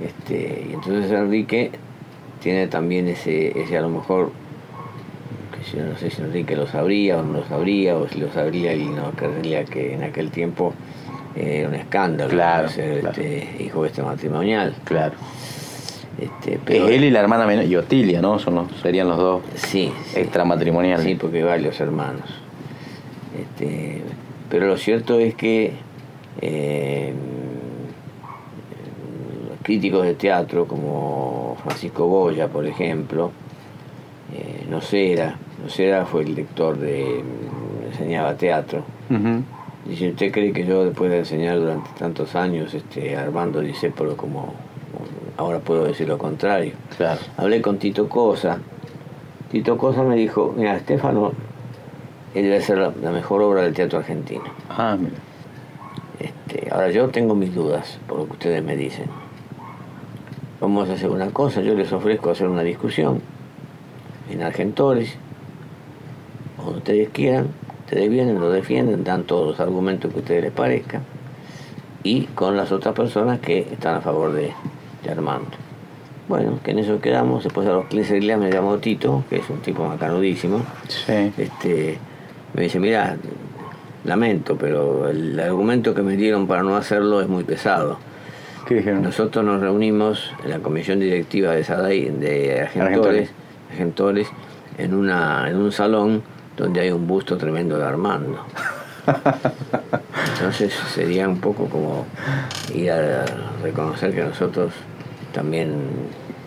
[0.00, 1.70] Este, y entonces Enrique
[2.40, 4.32] tiene también ese, ese a lo mejor,
[5.52, 8.32] que yo no sé si Enrique lo sabría o no lo sabría, o si lo
[8.32, 10.74] sabría y no creería que en aquel tiempo
[11.36, 13.20] era un escándalo Claro, ser claro.
[13.20, 14.74] este, hijo este matrimonial.
[14.84, 15.14] claro.
[16.18, 18.38] Este, pero, es él y la hermana menor, y Otilia, ¿no?
[18.38, 20.20] Son los, serían los dos Sí, sí.
[20.20, 21.06] extramatrimoniales.
[21.06, 22.28] Sí, porque hay varios hermanos.
[23.40, 24.02] Este,
[24.50, 25.72] pero lo cierto es que
[26.42, 27.14] eh,
[29.48, 33.30] los críticos de teatro, como Francisco Goya, por ejemplo,
[34.34, 37.22] eh, Nocera, Nocera fue el lector de.
[37.92, 38.82] enseñaba teatro.
[39.86, 44.54] Dice, ¿usted cree que yo después de enseñar durante tantos años este, Armando Discépolo como
[45.36, 46.72] ahora puedo decir lo contrario?
[46.96, 47.20] Claro.
[47.36, 48.58] Hablé con Tito Cosa.
[49.50, 51.32] Tito Cosa me dijo, mira, Estefano,
[52.34, 54.44] él debe ser la, la mejor obra del teatro argentino.
[54.68, 55.16] Ah, mira.
[56.20, 59.06] Este, ahora yo tengo mis dudas, por lo que ustedes me dicen.
[60.60, 63.22] Vamos a hacer una cosa, yo les ofrezco hacer una discusión
[64.30, 65.16] en Argentores,
[66.62, 67.48] o ustedes quieran,
[67.90, 71.02] ustedes vienen, lo defienden, dan todos los argumentos que a ustedes les parezcan,
[72.04, 74.52] y con las otras personas que están a favor de,
[75.02, 75.50] de Armando.
[76.28, 79.50] Bueno, que en eso quedamos, después a los 15 días me llamó Tito, que es
[79.50, 81.32] un tipo macanudísimo, Sí.
[81.36, 81.98] este,
[82.54, 83.16] me dice, mira,
[84.04, 87.98] lamento, pero el argumento que me dieron para no hacerlo es muy pesado.
[88.68, 89.02] ¿Qué dijeron?
[89.02, 93.30] Nosotros nos reunimos en la comisión directiva de Sadai, de Argentores,
[93.72, 94.28] Argentores
[94.78, 96.22] en, una, en un salón
[96.60, 98.44] donde hay un busto tremendo de Armando.
[100.34, 102.06] Entonces sería un poco como
[102.74, 103.24] ir a
[103.62, 104.72] reconocer que nosotros
[105.32, 105.74] también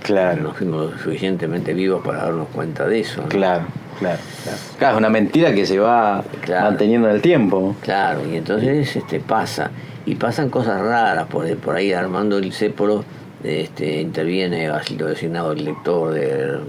[0.03, 0.43] Claro.
[0.43, 3.22] no fuimos suficientemente vivos para darnos cuenta de eso.
[3.22, 3.30] ¿no?
[3.30, 3.64] Claro,
[3.99, 4.57] claro, claro.
[4.78, 6.66] Claro, es una mentira que se va Claro.
[6.66, 7.76] manteniendo en el tiempo.
[7.82, 9.72] Claro, y entonces este pasa,
[10.05, 13.05] y pasan cosas raras, por, por ahí Armando el Cépolo
[13.44, 16.28] este, interviene, ha sido designado el lector de,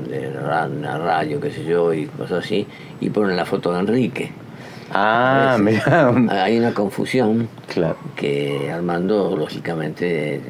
[0.09, 2.67] de una radio, qué sé yo, y cosas así,
[3.01, 4.33] y ponen la foto de Enrique.
[4.93, 6.13] Ah, mira.
[6.45, 7.97] Hay una confusión Claro.
[8.17, 10.41] que Armando, lógicamente,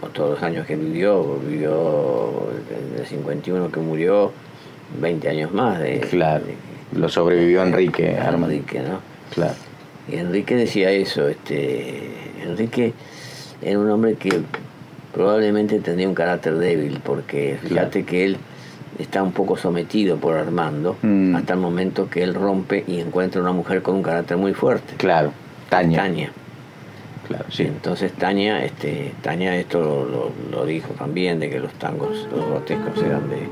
[0.00, 4.32] con todos los años que vivió, vivió desde el 51 que murió,
[5.00, 6.44] 20 años más de, Claro.
[6.44, 8.46] de- Lo sobrevivió Enrique, Armando.
[8.54, 9.00] Enrique, ¿no?
[9.34, 9.54] Claro.
[10.10, 12.10] Y Enrique decía eso, este,
[12.42, 12.92] Enrique
[13.62, 14.40] era un hombre que
[15.12, 18.36] probablemente tenía un carácter débil, porque fíjate que él
[18.98, 21.34] está un poco sometido por Armando Mm.
[21.36, 24.94] hasta el momento que él rompe y encuentra una mujer con un carácter muy fuerte.
[24.96, 25.32] Claro,
[25.68, 25.98] Tania.
[26.02, 26.32] Tania.
[27.26, 27.62] Claro, sí.
[27.62, 32.44] Entonces Tania, este, Tania esto lo, lo- lo dijo también, de que los tangos, los
[32.46, 33.48] grotescos eran de,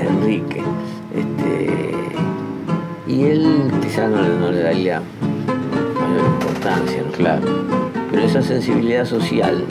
[0.00, 0.62] de Enrique.
[1.14, 1.92] Este,
[3.12, 7.12] y él quizás no, le- no le daría mayor importancia, ¿no?
[7.12, 7.81] Claro.
[8.12, 9.64] Pero esa sensibilidad social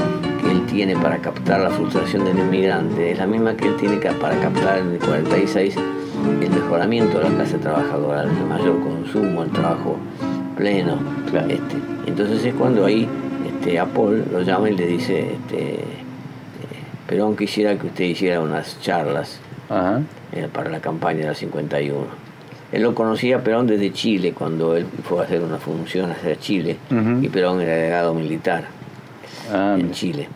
[0.44, 3.98] que él tiene para captar la frustración del inmigrante es la misma que él tiene
[3.98, 5.76] para captar en el 46
[6.42, 9.98] el mejoramiento de la clase trabajadora, el mayor consumo, el trabajo
[10.58, 10.98] pleno.
[11.30, 11.50] Claro.
[11.50, 11.76] Este,
[12.08, 13.08] entonces es cuando ahí
[13.48, 15.84] este, a Paul lo llama y le dice, este, eh,
[17.08, 19.40] Perón quisiera que usted hiciera unas charlas
[19.70, 20.02] Ajá.
[20.32, 22.21] eh, para la campaña del 51.
[22.72, 26.38] Él lo conocía a Perón desde Chile, cuando él fue a hacer una función hacia
[26.40, 26.78] Chile,
[27.22, 28.66] y Perón era delegado militar
[29.52, 29.92] Ah, en mira.
[29.92, 30.28] Chile.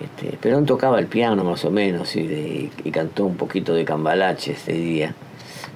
[0.00, 3.84] Este, Perón tocaba el piano más o menos y, de- y cantó un poquito de
[3.84, 5.14] cambalache ese día,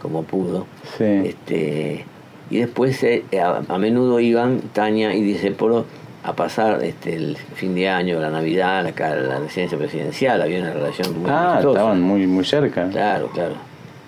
[0.03, 0.67] como pudo.
[0.99, 1.05] Sí.
[1.05, 2.05] Este,
[2.51, 5.85] y después eh, a, a menudo iban Tania y Disépolo
[6.25, 10.73] a pasar este, el fin de año, la Navidad, la, la residencia presidencial, había una
[10.73, 11.79] relación muy Ah, amistosa.
[11.79, 12.89] estaban muy, muy cerca.
[12.91, 13.55] Claro, claro.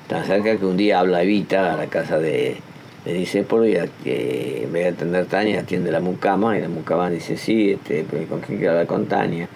[0.08, 2.56] Tan cerca que un día habla Evita a la casa de,
[3.04, 6.68] de Disépolo y a- que en vez de atender Tania atiende la mucama y la
[6.68, 9.48] mucama dice, sí, este, ¿con quién quiere hablar con Tania?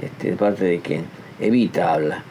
[0.00, 1.04] Este, ¿De parte de quién?
[1.40, 2.22] Evita habla.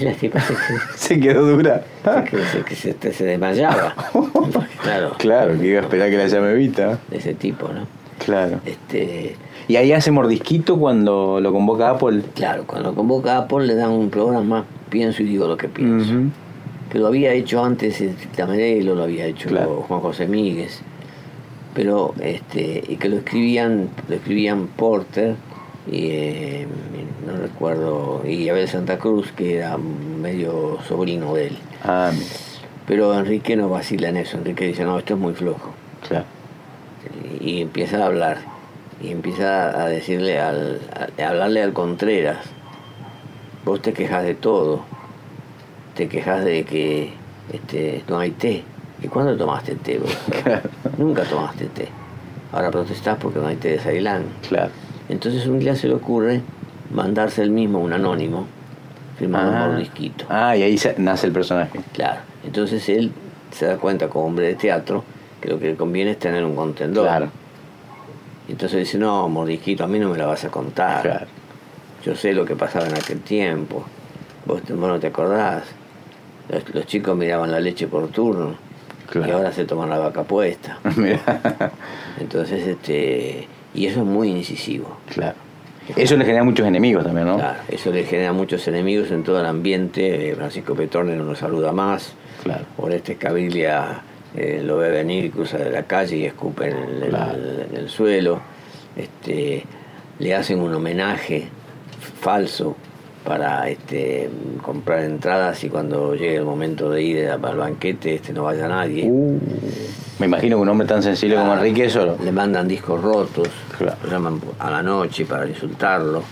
[0.00, 0.54] Y la tipa se,
[0.96, 1.82] Se quedó dura.
[2.04, 3.94] se, se- que se, se- se desmayaba.
[4.82, 6.98] claro, Claro, que iba a esperar que la llame Vita.
[7.08, 7.86] de ese tipo, ¿no?
[8.24, 8.60] Claro.
[8.64, 9.36] Este,
[9.68, 12.22] Y ahí hace mordisquito cuando lo convoca Apple.
[12.34, 16.12] claro, cuando convoca a Apple le dan un programa, pienso y digo lo que pienso.
[16.14, 16.30] Ujú.
[16.90, 19.84] que lo había hecho antes el Tamerelo, lo había hecho Claro.
[19.88, 20.80] Juan José Míguez,
[21.74, 25.34] pero este, y que lo escribían, lo escribían Porter
[25.90, 26.66] y eh,
[27.26, 31.58] no recuerdo, y Abel Santa Cruz, que era medio sobrino de él.
[31.84, 32.26] Ah, mira.
[32.86, 35.72] Pero Enrique no vacila en eso, Enrique dice, no, esto es muy flojo.
[36.08, 36.24] Claro.
[37.40, 38.38] Y empieza a hablar,
[39.02, 40.80] y empieza a decirle al,
[41.18, 42.38] a hablarle al Contreras,
[43.66, 44.84] vos te quejas de todo,
[45.94, 47.12] te quejas de que
[47.52, 48.62] este, no hay té.
[49.02, 50.16] ¿Y cuándo tomaste té vos?
[50.98, 51.88] Nunca tomaste té.
[52.52, 54.24] Ahora protestás porque no hay té de Ceilán.
[54.48, 54.70] Claro.
[55.10, 56.40] Entonces un día se le ocurre
[56.90, 58.46] mandarse él mismo un anónimo,
[59.18, 59.66] firmado Ah.
[59.66, 60.24] por disquito.
[60.30, 61.78] Ah, y ahí se- nace el personaje.
[61.92, 62.20] Claro.
[62.44, 63.12] Entonces él
[63.50, 65.04] se da cuenta como hombre de teatro
[65.40, 67.04] que lo que le conviene es tener un contendor.
[67.04, 67.28] Claro.
[68.48, 71.02] Entonces dice, no, mordisquito, a mí no me la vas a contar.
[71.02, 71.26] Claro.
[72.06, 73.84] Yo sé lo que pasaba en aquel tiempo.
[74.44, 75.64] Vos, vos no te acordás.
[76.48, 78.54] Los, los chicos miraban la leche por turno.
[79.10, 79.28] Claro.
[79.28, 80.78] Y ahora se toman la vaca puesta.
[82.20, 83.48] Entonces, este...
[83.74, 84.98] Y eso es muy incisivo.
[85.12, 85.34] Claro.
[85.96, 87.36] Eso le genera muchos enemigos también, ¿no?
[87.38, 90.30] Claro, eso le genera muchos enemigos en todo el ambiente.
[90.30, 92.14] Eh, Francisco Petorne no nos saluda más.
[92.44, 92.64] Claro.
[92.76, 94.00] Oreste Escabiglia
[94.36, 97.38] eh, lo ve venir cruza de la calle y escupe en el, Claro.
[97.70, 98.40] en el suelo.
[98.96, 99.64] Este,
[100.20, 101.48] le hacen un homenaje
[102.30, 102.74] falso
[103.24, 104.28] para este,
[104.62, 109.04] comprar entradas y cuando llegue el momento de ir al banquete este, no vaya nadie.
[109.08, 109.38] Uh,
[110.18, 112.16] me imagino que un hombre tan sensible como Enrique eso.
[112.24, 113.48] Le mandan discos rotos,
[113.78, 113.96] Claro.
[114.02, 116.24] lo llaman a la noche para insultarlo.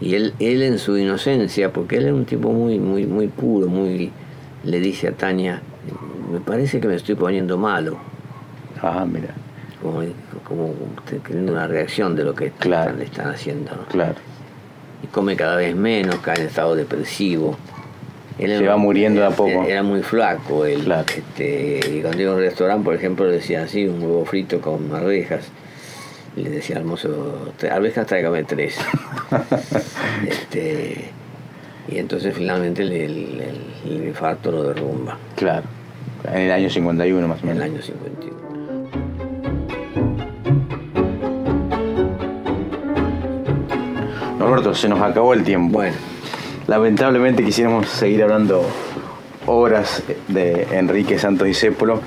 [0.00, 3.66] Y él, él en su inocencia, porque él es un tipo muy, muy, muy puro,
[3.66, 4.12] muy
[4.62, 5.60] le dice a Tania,
[6.32, 7.96] me parece que me estoy poniendo malo,
[8.80, 9.34] Ah, mira.
[9.82, 10.02] como,
[10.50, 10.74] como
[11.26, 13.00] teniendo una reacción de lo que Claro.
[13.00, 13.70] están- haciendo.
[13.74, 13.84] ¿no?
[13.86, 14.16] Claro.
[15.02, 17.56] Y come cada vez menos, cae en estado depresivo.
[18.38, 19.64] Él Se va muriendo de a poco.
[19.64, 20.82] Era muy flaco él.
[20.84, 21.04] Claro.
[21.14, 24.60] Este, y cuando iba a un restaurante, por ejemplo, le decía así, un huevo frito
[24.60, 25.44] con arvejas.
[26.36, 28.76] Y le decía al mozo, "Tre- arvejas tráigame tres.
[30.28, 31.10] este,
[31.88, 33.40] y entonces finalmente el, el-
[33.86, 35.64] el- infarto lo derrumba Claro.
[36.32, 37.74] En el año 51 más o en el menos.
[37.74, 38.39] año 51.
[44.40, 45.74] Norberto, se nos acabó el tiempo.
[45.78, 45.94] Bueno,
[46.66, 48.62] Lamentablemente quisiéramos seguir hablando
[49.46, 52.00] horas de Enrique Santos Discépolo,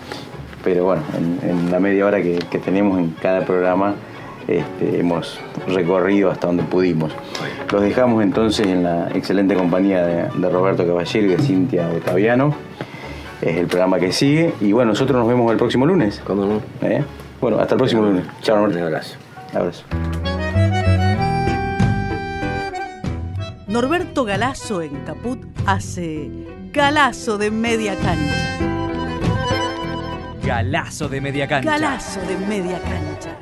[0.63, 3.95] pero bueno, en, en la media hora que, que tenemos en cada programa
[4.47, 7.11] este, hemos recorrido hasta donde pudimos.
[7.71, 12.55] Los dejamos entonces en la excelente compañía de, de Roberto Caballero y de Cintia Otaviano.
[13.41, 16.21] Es el programa que sigue y bueno, nosotros nos vemos el próximo lunes.
[16.25, 16.87] ¿cómo no?
[16.87, 17.03] ¿eh?
[17.41, 18.25] Bueno, hasta el próximo lunes.
[18.41, 19.17] Chao, Un abrazo.
[19.53, 19.83] Abrazo.
[23.73, 26.29] Norberto Galazo en Caput hace
[26.71, 28.59] Galazo de media cancha.
[30.45, 31.71] Galazo de media cancha.
[31.71, 33.35] Galazo de media cancha.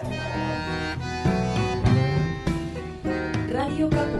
[3.52, 4.11] Radio Caput.